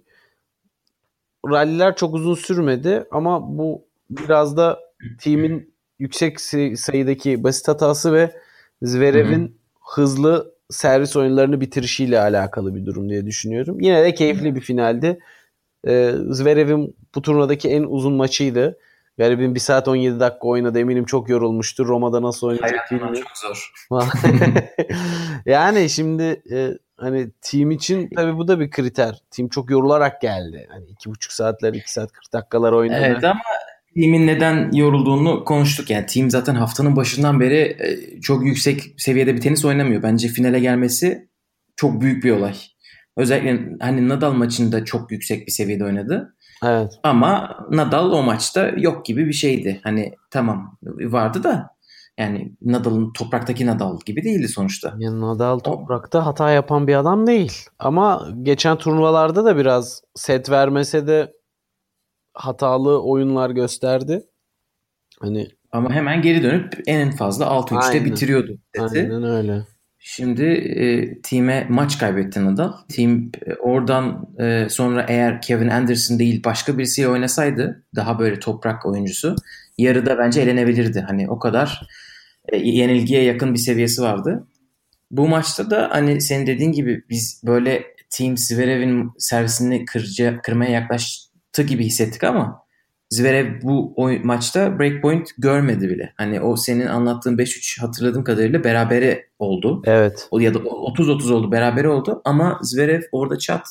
Ralliler 1.49 1.95
çok 1.95 2.13
uzun 2.13 2.35
sürmedi 2.35 3.07
ama 3.11 3.57
bu 3.57 3.81
biraz 4.09 4.57
da 4.57 4.79
timin 5.19 5.73
yüksek 5.99 6.41
sayıdaki 6.79 7.43
basit 7.43 7.67
hatası 7.67 8.13
ve 8.13 8.35
Zverev'in 8.81 9.57
hızlı 9.81 10.53
servis 10.69 11.15
oyunlarını 11.15 11.61
bitirişiyle 11.61 12.19
alakalı 12.19 12.75
bir 12.75 12.85
durum 12.85 13.09
diye 13.09 13.25
düşünüyorum. 13.25 13.79
Yine 13.79 14.03
de 14.03 14.13
keyifli 14.13 14.55
bir 14.55 14.61
finaldi. 14.61 15.19
Ee, 15.87 16.13
Zverev'in 16.29 16.95
bu 17.15 17.21
turnadaki 17.21 17.69
en 17.69 17.83
uzun 17.83 18.13
maçıydı. 18.13 18.77
Garibim 19.21 19.55
1 19.55 19.59
saat 19.59 19.87
17 19.87 20.19
dakika 20.19 20.47
oynadı. 20.47 20.79
Eminim 20.79 21.05
çok 21.05 21.29
yorulmuştur. 21.29 21.87
Roma'da 21.87 22.21
nasıl 22.21 22.47
oynayacak 22.47 22.91
bilmiyorum. 22.91 23.15
çok 23.15 23.37
zor. 23.37 23.71
yani 25.45 25.89
şimdi 25.89 26.41
e, 26.51 26.69
hani 26.97 27.31
team 27.41 27.71
için 27.71 28.09
tabii 28.15 28.37
bu 28.37 28.47
da 28.47 28.59
bir 28.59 28.71
kriter. 28.71 29.21
Team 29.31 29.49
çok 29.49 29.71
yorularak 29.71 30.21
geldi. 30.21 30.67
Hani 30.69 30.85
2,5 30.85 31.33
saatler, 31.33 31.73
2 31.73 31.91
saat 31.91 32.11
40 32.11 32.33
dakikalar 32.33 32.71
oynadı. 32.71 33.01
Evet 33.03 33.23
ama 33.23 33.41
Team'in 33.95 34.27
neden 34.27 34.71
yorulduğunu 34.71 35.45
konuştuk. 35.45 35.89
Yani 35.89 36.05
team 36.05 36.29
zaten 36.29 36.55
haftanın 36.55 36.95
başından 36.95 37.39
beri 37.39 37.77
e, 37.79 38.21
çok 38.21 38.45
yüksek 38.45 38.83
seviyede 38.97 39.35
bir 39.35 39.41
tenis 39.41 39.65
oynamıyor. 39.65 40.03
Bence 40.03 40.27
finale 40.27 40.59
gelmesi 40.59 41.29
çok 41.75 42.01
büyük 42.01 42.23
bir 42.23 42.31
olay. 42.31 42.55
Özellikle 43.17 43.59
hani 43.79 44.09
Nadal 44.09 44.33
maçında 44.33 44.85
çok 44.85 45.11
yüksek 45.11 45.47
bir 45.47 45.51
seviyede 45.51 45.83
oynadı. 45.83 46.35
Evet. 46.65 46.99
Ama 47.03 47.57
Nadal 47.71 48.11
o 48.11 48.23
maçta 48.23 48.67
yok 48.67 49.05
gibi 49.05 49.27
bir 49.27 49.33
şeydi. 49.33 49.81
Hani 49.83 50.15
tamam 50.31 50.77
vardı 50.83 51.43
da 51.43 51.69
yani 52.17 52.51
Nadal'ın 52.61 53.13
topraktaki 53.13 53.65
Nadal 53.65 53.99
gibi 54.05 54.23
değildi 54.23 54.47
sonuçta. 54.47 54.93
Yani 54.97 55.21
Nadal 55.21 55.59
toprakta 55.59 56.25
hata 56.25 56.51
yapan 56.51 56.87
bir 56.87 56.95
adam 56.95 57.27
değil. 57.27 57.53
Ama 57.79 58.27
geçen 58.41 58.77
turnuvalarda 58.77 59.45
da 59.45 59.57
biraz 59.57 60.01
set 60.15 60.49
vermese 60.49 61.07
de 61.07 61.33
hatalı 62.33 63.03
oyunlar 63.03 63.49
gösterdi. 63.49 64.23
Hani 65.19 65.47
ama 65.71 65.91
hemen 65.91 66.21
geri 66.21 66.43
dönüp 66.43 66.79
en 66.87 67.11
fazla 67.11 67.45
6-3'te 67.45 68.05
bitiriyordu. 68.05 68.57
Seti. 68.75 68.99
Aynen 68.99 69.23
öyle. 69.23 69.65
Şimdi 70.03 70.43
e, 70.43 71.21
time 71.21 71.67
maç 71.69 71.99
kaybetti 71.99 72.45
Nadal. 72.45 72.73
Team 72.95 73.31
e, 73.45 73.53
oradan 73.53 74.29
e, 74.39 74.67
sonra 74.69 75.05
eğer 75.09 75.41
Kevin 75.41 75.67
Anderson 75.67 76.19
değil 76.19 76.43
başka 76.43 76.77
birisiyle 76.77 77.07
oynasaydı 77.07 77.83
daha 77.95 78.19
böyle 78.19 78.39
toprak 78.39 78.85
oyuncusu 78.85 79.35
yarıda 79.77 80.17
bence 80.17 80.41
elenebilirdi. 80.41 81.05
Hani 81.07 81.29
o 81.29 81.39
kadar 81.39 81.87
e, 82.49 82.57
yenilgiye 82.57 83.23
yakın 83.23 83.53
bir 83.53 83.59
seviyesi 83.59 84.01
vardı. 84.01 84.47
Bu 85.11 85.27
maçta 85.27 85.71
da 85.71 85.89
hani 85.91 86.21
senin 86.21 86.47
dediğin 86.47 86.71
gibi 86.71 87.03
biz 87.09 87.41
böyle 87.45 87.83
Team 88.09 88.37
Zverev'in 88.37 89.11
servisini 89.17 89.85
kırca, 89.85 90.41
kırmaya 90.41 90.71
yaklaştı 90.71 91.63
gibi 91.67 91.85
hissettik 91.85 92.23
ama 92.23 92.63
Zverev 93.11 93.61
bu 93.61 93.93
oy- 93.95 94.21
maçta 94.23 94.79
breakpoint 94.79 95.29
görmedi 95.37 95.89
bile. 95.89 96.13
Hani 96.17 96.41
o 96.41 96.55
senin 96.55 96.87
anlattığın 96.87 97.37
5-3 97.37 97.81
hatırladığım 97.81 98.23
kadarıyla 98.23 98.63
berabere 98.63 99.25
oldu. 99.39 99.81
Evet. 99.85 100.27
O 100.31 100.39
ya 100.39 100.53
da 100.53 100.57
30-30 100.57 101.31
oldu 101.33 101.51
berabere 101.51 101.89
oldu 101.89 102.21
ama 102.25 102.59
Zverev 102.61 103.01
orada 103.11 103.37
çat 103.37 103.67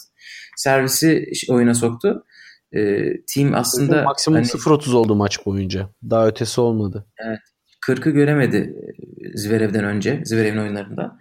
servisi 0.57 1.33
oyuna 1.49 1.75
soktu. 1.75 2.25
Ee, 2.73 3.13
team 3.35 3.55
aslında 3.55 4.03
maksimum 4.03 4.37
hani, 4.37 4.47
0-30 4.47 4.95
oldu 4.95 5.15
maç 5.15 5.47
boyunca. 5.47 5.89
Daha 6.11 6.27
ötesi 6.27 6.61
olmadı. 6.61 7.07
Evet. 7.27 7.41
40'ı 7.87 8.11
göremedi 8.11 8.75
Zverev'den 9.35 9.85
önce 9.85 10.23
Zverev'in 10.25 10.59
oyunlarında. 10.59 11.19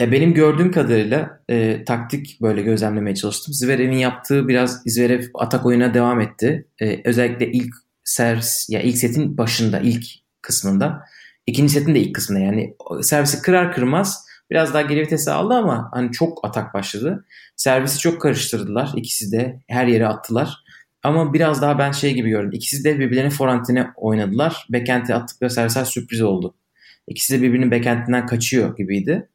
E, 0.00 0.12
benim 0.12 0.34
gördüğüm 0.34 0.72
kadarıyla 0.72 1.40
e, 1.48 1.84
taktik 1.84 2.38
böyle 2.42 2.62
gözlemlemeye 2.62 3.16
çalıştım. 3.16 3.54
Zverev'in 3.54 3.96
yaptığı 3.96 4.48
biraz 4.48 4.82
Zverev 4.86 5.22
atak 5.34 5.66
oyuna 5.66 5.94
devam 5.94 6.20
etti. 6.20 6.68
E, 6.80 7.00
özellikle 7.04 7.52
ilk 7.52 7.74
servis 8.04 8.66
ya 8.70 8.80
ilk 8.80 8.98
setin 8.98 9.38
başında 9.38 9.80
ilk 9.80 10.04
kısmında. 10.42 11.04
ikinci 11.46 11.72
setin 11.72 11.94
de 11.94 12.00
ilk 12.00 12.14
kısmında 12.14 12.40
yani 12.40 12.74
servisi 13.02 13.42
kırar 13.42 13.72
kırmaz 13.74 14.26
biraz 14.50 14.74
daha 14.74 14.82
geri 14.82 15.00
vitesi 15.00 15.30
aldı 15.30 15.54
ama 15.54 15.90
hani 15.92 16.12
çok 16.12 16.44
atak 16.44 16.74
başladı. 16.74 17.24
Servisi 17.56 17.98
çok 17.98 18.22
karıştırdılar. 18.22 18.90
İkisi 18.96 19.32
de 19.32 19.60
her 19.68 19.86
yere 19.86 20.06
attılar. 20.06 20.64
Ama 21.02 21.34
biraz 21.34 21.62
daha 21.62 21.78
ben 21.78 21.92
şey 21.92 22.14
gibi 22.14 22.30
gördüm. 22.30 22.50
İkisi 22.52 22.84
de 22.84 22.98
birbirlerine 22.98 23.30
forantine 23.30 23.86
oynadılar. 23.96 24.66
Backhand'e 24.72 25.14
attıkları 25.14 25.50
servisler 25.50 25.84
sürpriz 25.84 26.22
oldu. 26.22 26.54
İkisi 27.08 27.38
de 27.38 27.42
birbirinin 27.42 27.70
backhand'inden 27.70 28.26
kaçıyor 28.26 28.76
gibiydi 28.76 29.28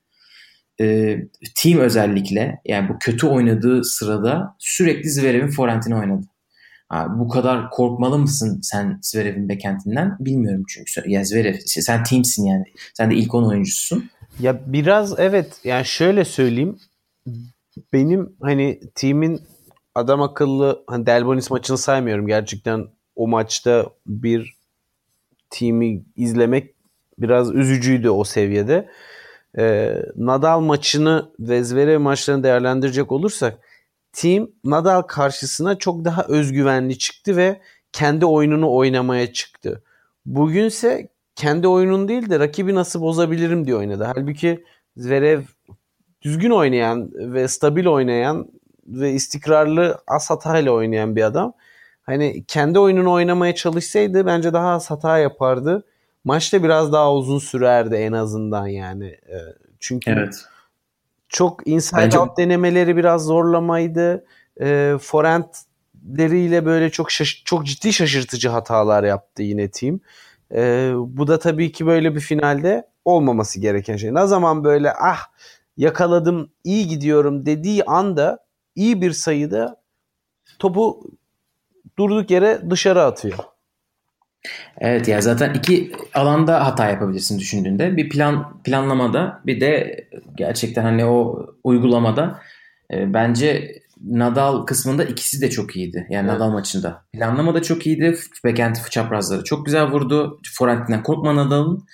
e, 0.81 1.17
team 1.55 1.79
özellikle 1.79 2.61
yani 2.65 2.89
bu 2.89 2.99
kötü 2.99 3.27
oynadığı 3.27 3.83
sırada 3.83 4.55
sürekli 4.59 5.09
Zverev'in 5.09 5.51
forentini 5.51 5.95
oynadı. 5.95 6.25
Ha, 6.89 7.07
bu 7.19 7.29
kadar 7.29 7.69
korkmalı 7.69 8.19
mısın 8.19 8.59
sen 8.61 8.99
Zverev'in 9.01 9.49
backhandinden 9.49 10.17
bilmiyorum 10.19 10.63
çünkü. 10.67 11.09
Ya 11.09 11.23
Zverev 11.23 11.55
sen 11.65 12.03
teamsin 12.03 12.45
yani. 12.45 12.63
Sen 12.93 13.11
de 13.11 13.15
ilk 13.15 13.33
10 13.33 13.43
oyuncusun. 13.43 14.09
Ya 14.39 14.61
biraz 14.65 15.19
evet 15.19 15.59
yani 15.63 15.85
şöyle 15.85 16.25
söyleyeyim. 16.25 16.79
Benim 17.93 18.35
hani 18.41 18.79
team'in 18.95 19.41
adam 19.95 20.21
akıllı 20.21 20.83
hani 20.87 21.05
Delbonis 21.05 21.51
maçını 21.51 21.77
saymıyorum. 21.77 22.27
Gerçekten 22.27 22.87
o 23.15 23.27
maçta 23.27 23.89
bir 24.05 24.53
team'i 25.49 26.03
izlemek 26.15 26.75
biraz 27.17 27.55
üzücüydü 27.55 28.09
o 28.09 28.23
seviyede 28.23 28.89
e, 29.57 29.95
Nadal 30.15 30.59
maçını 30.59 31.31
ve 31.39 31.63
Zverev 31.63 31.99
maçlarını 31.99 32.43
değerlendirecek 32.43 33.11
olursak 33.11 33.59
team 34.13 34.47
Nadal 34.63 35.01
karşısına 35.01 35.77
çok 35.77 36.05
daha 36.05 36.23
özgüvenli 36.23 36.97
çıktı 36.97 37.37
ve 37.37 37.61
kendi 37.91 38.25
oyununu 38.25 38.75
oynamaya 38.75 39.33
çıktı. 39.33 39.83
Bugünse 40.25 41.09
kendi 41.35 41.67
oyunun 41.67 42.07
değil 42.07 42.29
de 42.29 42.39
rakibi 42.39 42.75
nasıl 42.75 43.01
bozabilirim 43.01 43.65
diye 43.65 43.75
oynadı. 43.75 44.03
Halbuki 44.15 44.63
Zverev 44.97 45.41
düzgün 46.21 46.51
oynayan 46.51 47.11
ve 47.13 47.47
stabil 47.47 47.85
oynayan 47.85 48.47
ve 48.87 49.11
istikrarlı 49.11 49.97
az 50.07 50.29
hatayla 50.29 50.71
oynayan 50.71 51.15
bir 51.15 51.23
adam. 51.23 51.53
Hani 52.01 52.43
kendi 52.47 52.79
oyununu 52.79 53.11
oynamaya 53.11 53.55
çalışsaydı 53.55 54.25
bence 54.25 54.53
daha 54.53 54.69
az 54.69 54.91
hata 54.91 55.17
yapardı 55.17 55.85
maçta 56.23 56.63
biraz 56.63 56.93
daha 56.93 57.13
uzun 57.13 57.39
sürerdi 57.39 57.95
en 57.95 58.11
azından 58.11 58.67
yani. 58.67 59.07
E, 59.07 59.37
çünkü 59.79 60.11
evet. 60.11 60.45
çok 61.29 61.67
inside 61.67 62.01
Bence... 62.01 62.19
out 62.19 62.37
denemeleri 62.37 62.97
biraz 62.97 63.25
zorlamaydı. 63.25 64.25
E, 64.61 64.97
forehandleriyle 65.01 66.65
böyle 66.65 66.89
çok 66.89 67.11
şaş- 67.11 67.43
çok 67.45 67.65
ciddi 67.65 67.93
şaşırtıcı 67.93 68.49
hatalar 68.49 69.03
yaptı 69.03 69.43
yine 69.43 69.71
team. 69.71 69.99
E, 70.53 70.91
bu 70.97 71.27
da 71.27 71.39
tabii 71.39 71.71
ki 71.71 71.85
böyle 71.85 72.15
bir 72.15 72.19
finalde 72.19 72.87
olmaması 73.05 73.59
gereken 73.59 73.97
şey. 73.97 74.13
Ne 74.13 74.27
zaman 74.27 74.63
böyle 74.63 74.93
ah 74.93 75.19
yakaladım 75.77 76.51
iyi 76.63 76.87
gidiyorum 76.87 77.45
dediği 77.45 77.83
anda 77.83 78.45
iyi 78.75 79.01
bir 79.01 79.11
sayıda 79.11 79.81
topu 80.59 81.11
durduk 81.97 82.31
yere 82.31 82.69
dışarı 82.69 83.03
atıyor. 83.03 83.37
Evet 84.77 85.07
ya 85.07 85.21
zaten 85.21 85.53
iki 85.53 85.91
alanda 86.13 86.65
hata 86.65 86.89
yapabilirsin 86.89 87.39
düşündüğünde. 87.39 87.97
Bir 87.97 88.09
plan 88.09 88.61
planlamada 88.63 89.41
bir 89.45 89.61
de 89.61 90.03
gerçekten 90.35 90.83
hani 90.83 91.05
o 91.05 91.45
uygulamada 91.63 92.39
e, 92.93 93.13
bence 93.13 93.79
Nadal 94.03 94.65
kısmında 94.65 95.03
ikisi 95.03 95.41
de 95.41 95.49
çok 95.49 95.75
iyiydi. 95.75 96.07
Yani 96.09 96.29
evet. 96.29 96.39
Nadal 96.39 96.51
maçında. 96.51 97.05
Planlamada 97.13 97.61
çok 97.61 97.87
iyiydi. 97.87 98.17
Backhand 98.45 98.75
çaprazları 98.89 99.43
çok 99.43 99.65
güzel 99.65 99.85
vurdu. 99.91 100.39
Forehand'den 100.53 101.03
korkma 101.03 101.35
Nadal'ın. 101.35 101.85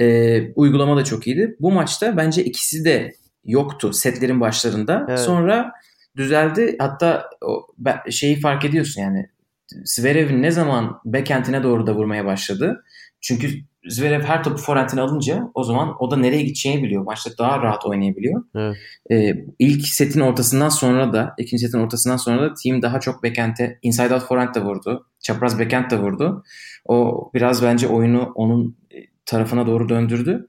E, 0.00 0.40
uygulama 0.54 0.96
da 0.96 1.04
çok 1.04 1.26
iyiydi. 1.26 1.56
Bu 1.60 1.72
maçta 1.72 2.16
bence 2.16 2.44
ikisi 2.44 2.84
de 2.84 3.12
yoktu 3.44 3.92
setlerin 3.92 4.40
başlarında. 4.40 5.06
Evet. 5.08 5.20
Sonra 5.20 5.72
düzeldi. 6.16 6.76
Hatta 6.78 7.30
o 7.44 7.66
şeyi 8.10 8.40
fark 8.40 8.64
ediyorsun 8.64 9.02
yani 9.02 9.28
Zverev 9.84 10.42
ne 10.42 10.50
zaman 10.50 11.00
backhand'ine 11.04 11.62
doğru 11.62 11.86
da 11.86 11.94
vurmaya 11.94 12.24
başladı. 12.24 12.84
Çünkü 13.20 13.48
Zverev 13.88 14.22
her 14.22 14.44
topu 14.44 14.56
forehand'ine 14.56 15.00
alınca 15.00 15.50
o 15.54 15.64
zaman 15.64 15.94
o 15.98 16.10
da 16.10 16.16
nereye 16.16 16.42
gideceğini 16.42 16.82
biliyor. 16.82 17.02
Maçta 17.02 17.30
daha 17.38 17.62
rahat 17.62 17.86
oynayabiliyor. 17.86 18.42
Evet. 18.54 18.76
Ee, 19.10 19.34
ilk 19.58 19.86
setin 19.86 20.20
ortasından 20.20 20.68
sonra 20.68 21.12
da 21.12 21.34
ikinci 21.38 21.66
setin 21.66 21.78
ortasından 21.78 22.16
sonra 22.16 22.42
da 22.42 22.54
team 22.62 22.82
daha 22.82 23.00
çok 23.00 23.24
backhand'e 23.24 23.78
inside 23.82 24.14
out 24.14 24.22
forehand 24.22 24.54
de 24.54 24.60
vurdu. 24.62 25.06
Çapraz 25.20 25.58
backhand 25.58 25.90
da 25.90 25.98
vurdu. 26.02 26.44
O 26.84 27.30
biraz 27.34 27.62
bence 27.62 27.88
oyunu 27.88 28.32
onun 28.34 28.76
tarafına 29.26 29.66
doğru 29.66 29.88
döndürdü. 29.88 30.48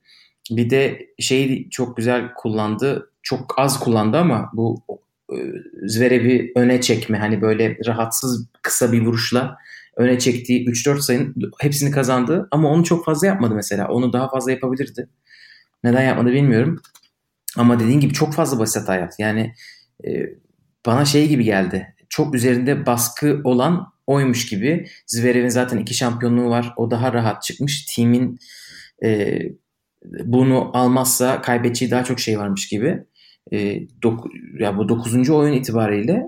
Bir 0.51 0.69
de 0.69 1.07
şeyi 1.19 1.69
çok 1.69 1.97
güzel 1.97 2.33
kullandı. 2.33 3.11
Çok 3.21 3.59
az 3.59 3.79
kullandı 3.79 4.17
ama 4.17 4.49
bu 4.53 4.83
e, 4.89 4.93
Zverev'i 5.85 6.51
öne 6.55 6.81
çekme 6.81 7.17
hani 7.17 7.41
böyle 7.41 7.77
rahatsız 7.85 8.47
kısa 8.61 8.91
bir 8.91 9.01
vuruşla 9.01 9.57
öne 9.97 10.19
çektiği 10.19 10.65
3-4 10.65 11.01
sayının 11.01 11.35
hepsini 11.59 11.91
kazandı 11.91 12.47
ama 12.51 12.69
onu 12.69 12.83
çok 12.83 13.05
fazla 13.05 13.27
yapmadı 13.27 13.55
mesela. 13.55 13.87
Onu 13.87 14.13
daha 14.13 14.29
fazla 14.29 14.51
yapabilirdi. 14.51 15.09
Neden 15.83 16.01
yapmadı 16.01 16.31
bilmiyorum. 16.31 16.81
Ama 17.57 17.79
dediğin 17.79 17.99
gibi 17.99 18.13
çok 18.13 18.33
fazla 18.33 18.59
basit 18.59 18.81
hata 18.81 18.95
yaptı. 18.95 19.15
Yani 19.19 19.53
e, 20.07 20.09
bana 20.85 21.05
şey 21.05 21.27
gibi 21.27 21.43
geldi. 21.43 21.95
Çok 22.09 22.35
üzerinde 22.35 22.85
baskı 22.85 23.41
olan 23.43 23.93
oymuş 24.07 24.45
gibi. 24.45 24.87
Zverev'in 25.07 25.49
zaten 25.49 25.77
iki 25.77 25.93
şampiyonluğu 25.93 26.49
var. 26.49 26.73
O 26.77 26.91
daha 26.91 27.13
rahat 27.13 27.43
çıkmış. 27.43 27.85
Timin 27.85 28.39
e, 29.03 29.39
bunu 30.03 30.77
almazsa 30.77 31.41
kaybedeceği 31.41 31.91
daha 31.91 32.03
çok 32.03 32.19
şey 32.19 32.39
varmış 32.39 32.67
gibi. 32.67 33.03
E, 33.51 33.87
dok, 34.01 34.27
ya 34.59 34.77
bu 34.77 34.89
9. 34.89 35.29
oyun 35.29 35.53
itibariyle 35.53 36.23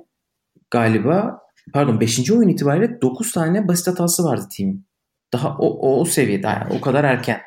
galiba 0.71 1.39
pardon 1.73 1.99
5. 1.99 2.31
oyun 2.31 2.49
itibariyle 2.49 3.01
9 3.01 3.31
tane 3.31 3.67
basit 3.67 3.87
hatası 3.87 4.23
vardı 4.23 4.47
timin. 4.51 4.85
Daha 5.33 5.57
o, 5.57 5.67
o, 5.67 6.01
o 6.01 6.05
seviyede 6.05 6.47
yani 6.47 6.73
o 6.73 6.81
kadar 6.81 7.03
erken. 7.03 7.41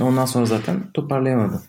Ondan 0.00 0.26
sonra 0.26 0.46
zaten 0.46 0.92
toparlayamadı. 0.92 1.62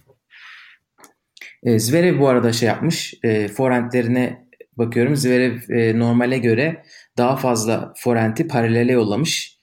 E, 1.64 1.80
Zverev 1.80 2.20
bu 2.20 2.28
arada 2.28 2.54
şey 2.54 2.68
yapmış. 2.68 3.14
E, 3.24 3.48
forentlerine 3.48 4.48
bakıyorum. 4.78 5.16
Zverev 5.16 5.70
e, 5.70 6.00
normale 6.00 6.38
göre 6.38 6.84
daha 7.18 7.36
fazla 7.36 7.94
forenti 7.98 8.48
paralele 8.48 8.92
yollamış. 8.92 9.58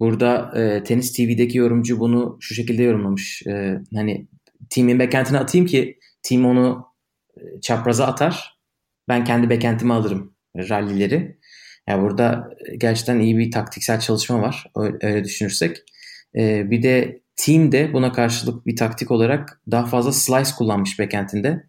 Burada 0.00 0.52
e, 0.56 0.82
Tenis 0.82 1.12
TV'deki 1.12 1.58
yorumcu 1.58 2.00
bunu 2.00 2.38
şu 2.40 2.54
şekilde 2.54 2.82
yorumlamış. 2.82 3.42
E, 3.46 3.78
hani 3.94 4.28
team'in 4.70 4.98
backend'ine 4.98 5.38
atayım 5.38 5.66
ki 5.66 5.98
team 6.28 6.46
onu 6.46 6.86
e, 7.36 7.60
çapraza 7.60 8.06
atar. 8.06 8.58
Ben 9.08 9.24
kendi 9.24 9.50
backend'imi 9.50 9.92
alırım 9.92 10.34
rallileri. 10.56 11.38
Yani 11.88 12.02
burada 12.02 12.50
gerçekten 12.78 13.18
iyi 13.18 13.38
bir 13.38 13.50
taktiksel 13.50 14.00
çalışma 14.00 14.42
var. 14.42 14.66
Öyle, 14.76 15.24
düşünürsek. 15.24 15.76
E, 16.36 16.70
bir 16.70 16.82
de 16.82 17.22
team 17.36 17.72
de 17.72 17.92
buna 17.92 18.12
karşılık 18.12 18.66
bir 18.66 18.76
taktik 18.76 19.10
olarak 19.10 19.60
daha 19.70 19.86
fazla 19.86 20.12
slice 20.12 20.50
kullanmış 20.58 20.98
backend'inde. 20.98 21.66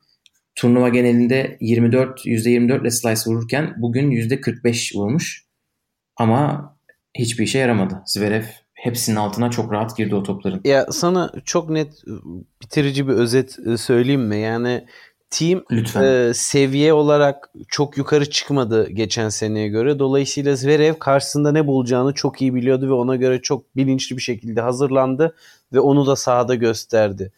Turnuva 0.56 0.90
genelinde 0.90 1.58
24 1.62 2.26
%24 2.26 2.82
ile 2.82 2.92
slice 2.92 3.22
vururken 3.26 3.74
bugün 3.78 4.12
%45 4.12 4.96
vurmuş. 4.98 5.46
Ama 6.16 6.76
hiçbir 7.18 7.44
işe 7.44 7.60
yaramadı. 7.60 8.02
Zverev 8.06 8.44
hepsinin 8.80 9.16
altına 9.16 9.52
çok 9.52 9.72
rahat 9.72 9.98
girdi 9.98 10.16
o 10.16 10.24
topların. 10.24 10.62
Ya 10.64 10.88
sana 10.92 11.32
çok 11.46 11.70
net 11.70 12.04
bitirici 12.62 13.08
bir 13.08 13.14
özet 13.14 13.58
söyleyeyim 13.78 14.22
mi? 14.22 14.38
Yani 14.38 14.86
team 15.30 15.64
e, 16.04 16.32
seviye 16.34 16.94
olarak 16.94 17.50
çok 17.68 17.98
yukarı 17.98 18.30
çıkmadı 18.30 18.90
geçen 18.90 19.30
seneye 19.30 19.68
göre. 19.68 20.00
Dolayısıyla 20.00 20.56
Zverev 20.56 20.94
karşısında 20.94 21.52
ne 21.52 21.68
bulacağını 21.68 22.14
çok 22.14 22.42
iyi 22.42 22.56
biliyordu 22.56 22.88
ve 22.88 22.94
ona 22.94 23.16
göre 23.16 23.42
çok 23.42 23.76
bilinçli 23.76 24.18
bir 24.18 24.22
şekilde 24.22 24.62
hazırlandı 24.62 25.36
ve 25.74 25.80
onu 25.80 26.08
da 26.08 26.16
sahada 26.16 26.56
gösterdi. 26.56 27.32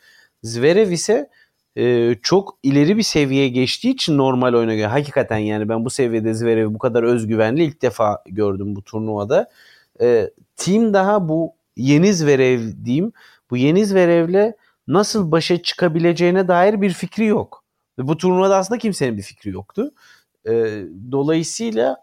Zverev 0.43 0.91
ise 0.91 1.29
e, 1.77 2.15
çok 2.23 2.57
ileri 2.63 2.97
bir 2.97 3.03
seviyeye 3.03 3.49
geçtiği 3.49 3.89
için 3.89 4.17
normal 4.17 4.53
oyuna 4.53 4.75
göre 4.75 4.87
hakikaten 4.87 5.37
yani 5.37 5.69
ben 5.69 5.85
bu 5.85 5.89
seviyede 5.89 6.33
Zverev'i 6.33 6.73
bu 6.73 6.79
kadar 6.79 7.03
özgüvenli 7.03 7.63
ilk 7.63 7.81
defa 7.81 8.23
gördüm 8.25 8.75
bu 8.75 8.81
turnuvada. 8.83 9.49
E, 10.01 10.29
team 10.61 10.93
daha 10.93 11.29
bu 11.29 11.55
yeni 11.77 12.13
Zverev 12.13 12.61
diyeyim 12.85 13.11
bu 13.49 13.57
yeni 13.57 13.85
Zverev'le 13.85 14.53
nasıl 14.87 15.31
başa 15.31 15.61
çıkabileceğine 15.61 16.47
dair 16.47 16.81
bir 16.81 16.93
fikri 16.93 17.25
yok. 17.25 17.63
Ve 17.99 18.07
bu 18.07 18.17
turnuvada 18.17 18.57
aslında 18.57 18.77
kimsenin 18.77 19.17
bir 19.17 19.21
fikri 19.21 19.49
yoktu. 19.49 19.91
E, 20.47 20.51
dolayısıyla 21.11 21.97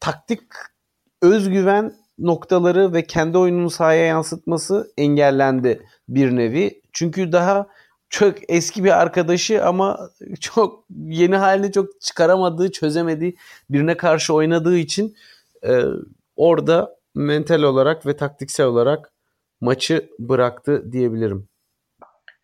taktik 0.00 0.42
özgüven 1.22 1.94
noktaları 2.18 2.92
ve 2.92 3.06
kendi 3.06 3.38
oyununu 3.38 3.70
sahaya 3.70 4.04
yansıtması 4.06 4.92
engellendi 4.96 5.86
bir 6.08 6.36
nevi. 6.36 6.82
Çünkü 6.92 7.32
daha 7.32 7.66
çok 8.08 8.34
eski 8.48 8.84
bir 8.84 9.00
arkadaşı 9.00 9.64
ama 9.64 10.10
çok 10.40 10.84
yeni 10.90 11.36
halini 11.36 11.72
çok 11.72 12.00
çıkaramadığı, 12.00 12.72
çözemediği 12.72 13.36
birine 13.70 13.96
karşı 13.96 14.34
oynadığı 14.34 14.78
için 14.78 15.16
e, 15.66 15.82
orada 16.36 17.01
mental 17.14 17.62
olarak 17.62 18.06
ve 18.06 18.16
taktiksel 18.16 18.66
olarak 18.66 19.12
maçı 19.60 20.10
bıraktı 20.18 20.92
diyebilirim. 20.92 21.48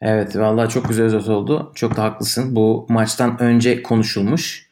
Evet 0.00 0.36
vallahi 0.36 0.68
çok 0.68 0.88
güzel 0.88 1.06
özet 1.06 1.28
oldu. 1.28 1.72
Çok 1.74 1.96
da 1.96 2.02
haklısın. 2.02 2.56
Bu 2.56 2.86
maçtan 2.88 3.42
önce 3.42 3.82
konuşulmuş. 3.82 4.68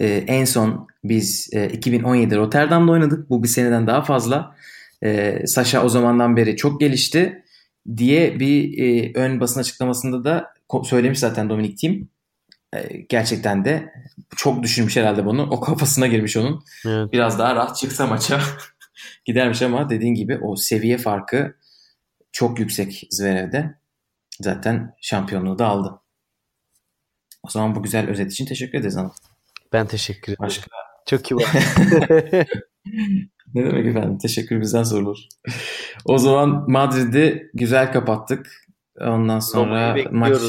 Ee, 0.00 0.06
en 0.06 0.44
son 0.44 0.86
biz 1.04 1.50
e, 1.52 1.68
2017 1.68 2.36
Rotterdam'da 2.36 2.92
oynadık. 2.92 3.30
Bu 3.30 3.42
bir 3.42 3.48
seneden 3.48 3.86
daha 3.86 4.02
fazla. 4.02 4.56
Ee, 5.04 5.46
Sasha 5.46 5.84
o 5.84 5.88
zamandan 5.88 6.36
beri 6.36 6.56
çok 6.56 6.80
gelişti 6.80 7.44
diye 7.96 8.40
bir 8.40 8.78
e, 8.78 9.12
ön 9.14 9.40
basın 9.40 9.60
açıklamasında 9.60 10.24
da 10.24 10.52
söylemiş 10.84 11.18
zaten 11.18 11.50
Dominic 11.50 11.74
Thiem. 11.74 12.08
E, 12.74 12.96
gerçekten 13.08 13.64
de 13.64 13.92
çok 14.36 14.62
düşünmüş 14.62 14.96
herhalde 14.96 15.26
bunu. 15.26 15.42
O 15.50 15.60
kafasına 15.60 16.06
girmiş 16.06 16.36
onun. 16.36 16.64
Evet. 16.86 17.12
Biraz 17.12 17.38
daha 17.38 17.54
rahat 17.54 17.76
çıksa 17.76 18.06
maça 18.06 18.40
gidermiş 19.24 19.62
ama 19.62 19.90
dediğin 19.90 20.14
gibi 20.14 20.38
o 20.38 20.56
seviye 20.56 20.98
farkı 20.98 21.56
çok 22.32 22.58
yüksek 22.58 23.06
Zverev'de. 23.10 23.78
Zaten 24.40 24.94
şampiyonluğu 25.00 25.58
da 25.58 25.66
aldı. 25.66 26.00
O 27.42 27.50
zaman 27.50 27.74
bu 27.74 27.82
güzel 27.82 28.08
özet 28.08 28.32
için 28.32 28.46
teşekkür 28.46 28.78
ederiz 28.78 28.96
hanım. 28.96 29.12
Ben 29.72 29.86
teşekkür 29.86 30.32
ederim. 30.32 30.46
Başka? 30.46 30.70
Çok 31.06 31.30
iyi 31.30 31.36
var. 31.36 31.48
ne 33.54 33.64
demek 33.64 33.86
efendim? 33.86 34.18
Teşekkür 34.18 34.60
bizden 34.60 34.82
sorulur. 34.82 35.18
o 36.04 36.18
zaman 36.18 36.70
Madrid'i 36.70 37.50
güzel 37.54 37.92
kapattık. 37.92 38.66
Ondan 39.00 39.38
sonra 39.38 39.96
maç 40.10 40.42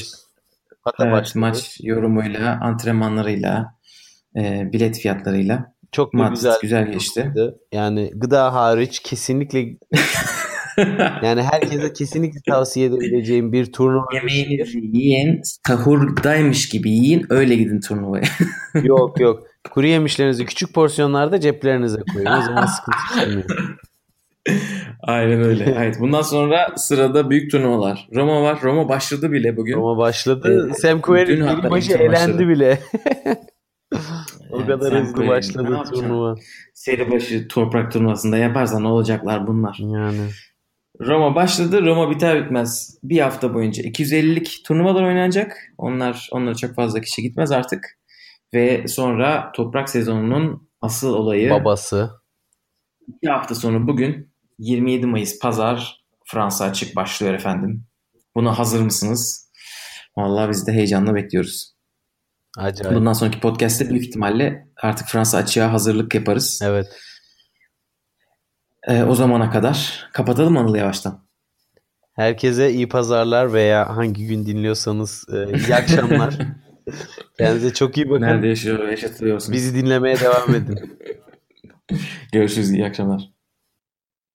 evet, 1.00 1.36
maç 1.36 1.78
yorumuyla, 1.84 2.60
antrenmanlarıyla, 2.62 3.76
e, 4.36 4.70
bilet 4.74 5.00
fiyatlarıyla 5.00 5.74
çok 5.92 6.14
Madrid 6.14 6.36
güzel, 6.36 6.58
güzel 6.62 6.92
geçti. 6.92 7.34
Yani 7.72 8.12
gıda 8.16 8.54
hariç 8.54 9.00
kesinlikle 9.00 9.60
yani 11.24 11.42
herkese 11.42 11.94
kesinlikle 11.94 12.40
tavsiye 12.48 12.88
edebileceğim 12.88 13.54
bir 13.54 13.72
turnuva. 13.72 14.06
Yemeğinizi 14.14 14.78
yiyin, 14.78 15.42
sahurdaymış 15.68 16.70
gibi 16.70 16.90
yiyin, 16.90 17.26
öyle 17.30 17.56
gidin 17.56 17.80
turnuvaya. 17.80 18.24
yok 18.84 19.20
yok. 19.20 19.48
Kuru 19.72 19.88
yemişlerinizi 19.88 20.46
küçük 20.46 20.74
porsiyonlarda 20.74 21.40
ceplerinize 21.40 22.00
koyun. 22.14 22.26
O 22.26 22.42
zaman 22.42 22.66
sıkıntı 22.66 22.98
çıkmıyor. 23.14 23.80
Aynen 25.02 25.42
öyle. 25.42 25.76
Evet. 25.78 25.96
Bundan 26.00 26.22
sonra 26.22 26.74
sırada 26.76 27.30
büyük 27.30 27.52
turnuvalar. 27.52 28.08
Roma 28.16 28.42
var. 28.42 28.60
Roma 28.64 28.90
başladı 28.90 29.32
bile 29.32 29.58
bugün. 29.58 29.76
Roma 29.76 29.98
başladı. 29.98 30.70
Ee, 30.72 30.74
Sam 30.74 31.02
Querrey 31.02 31.42
başı 31.70 31.94
elendi 31.94 32.48
bile. 32.48 32.80
o 34.52 34.66
kadar 34.66 34.92
Sam 34.92 35.02
hızlı 35.02 35.28
başladı 35.28 35.84
turnuva. 35.94 36.36
Seri 36.74 37.12
başı 37.12 37.48
toprak 37.48 37.92
turnuvasında 37.92 38.38
yaparsa 38.38 38.80
ne 38.80 38.88
olacaklar 38.88 39.48
bunlar. 39.48 39.78
Yani. 39.80 40.30
Roma 41.02 41.36
başladı. 41.36 41.86
Roma 41.86 42.10
biter 42.10 42.44
bitmez 42.44 43.00
bir 43.04 43.20
hafta 43.20 43.54
boyunca 43.54 43.84
250'lik 43.84 44.62
turnuvalar 44.66 45.04
oynanacak. 45.04 45.58
Onlar 45.78 46.30
onlara 46.32 46.56
çok 46.56 46.76
fazla 46.76 47.02
kişi 47.02 47.22
gitmez 47.22 47.52
artık. 47.52 48.00
Ve 48.54 48.88
sonra 48.88 49.52
toprak 49.56 49.90
sezonunun 49.90 50.70
asıl 50.82 51.14
olayı 51.14 51.50
babası. 51.50 52.12
İki 53.08 53.30
hafta 53.32 53.56
sonra 53.56 53.88
bugün 53.88 54.34
27 54.60 55.08
Mayıs 55.08 55.40
Pazar 55.40 56.04
Fransa 56.26 56.66
açık 56.66 56.96
başlıyor 56.96 57.34
efendim. 57.34 57.84
Buna 58.36 58.60
hazır 58.60 58.82
mısınız? 58.82 59.50
Vallahi 60.18 60.50
biz 60.50 60.68
de 60.68 60.72
heyecanla 60.72 61.16
bekliyoruz. 61.16 61.79
Acayip. 62.60 62.96
Bundan 62.96 63.14
sonraki 63.14 63.40
podcast'te 63.40 63.90
büyük 63.90 64.04
ihtimalle 64.04 64.68
artık 64.78 65.08
Fransa 65.08 65.38
açığa 65.38 65.74
hazırlık 65.74 66.16
yaparız. 66.16 66.60
Evet. 66.64 66.88
Ee, 68.88 69.04
o 69.04 69.16
zamana 69.16 69.52
kadar 69.52 70.08
kapatalım 70.14 70.58
Anıl 70.58 70.76
yavaştan. 70.76 71.30
Herkese 72.14 72.72
iyi 72.72 72.90
pazarlar 72.90 73.54
veya 73.54 73.98
hangi 73.98 74.28
gün 74.28 74.46
dinliyorsanız 74.46 75.26
e, 75.34 75.58
iyi 75.58 75.76
akşamlar. 75.76 76.38
Kendinize 77.38 77.74
çok 77.74 77.98
iyi 77.98 78.10
bakın. 78.10 78.22
Nerede 78.22 78.48
yaşıyor, 78.48 78.88
yaşatılıyorsunuz? 78.88 79.54
Bizi 79.54 79.76
dinlemeye 79.76 80.20
devam 80.20 80.56
edin. 80.56 80.80
Görüşürüz. 82.34 82.72
İyi 82.72 82.86
akşamlar. 82.86 83.39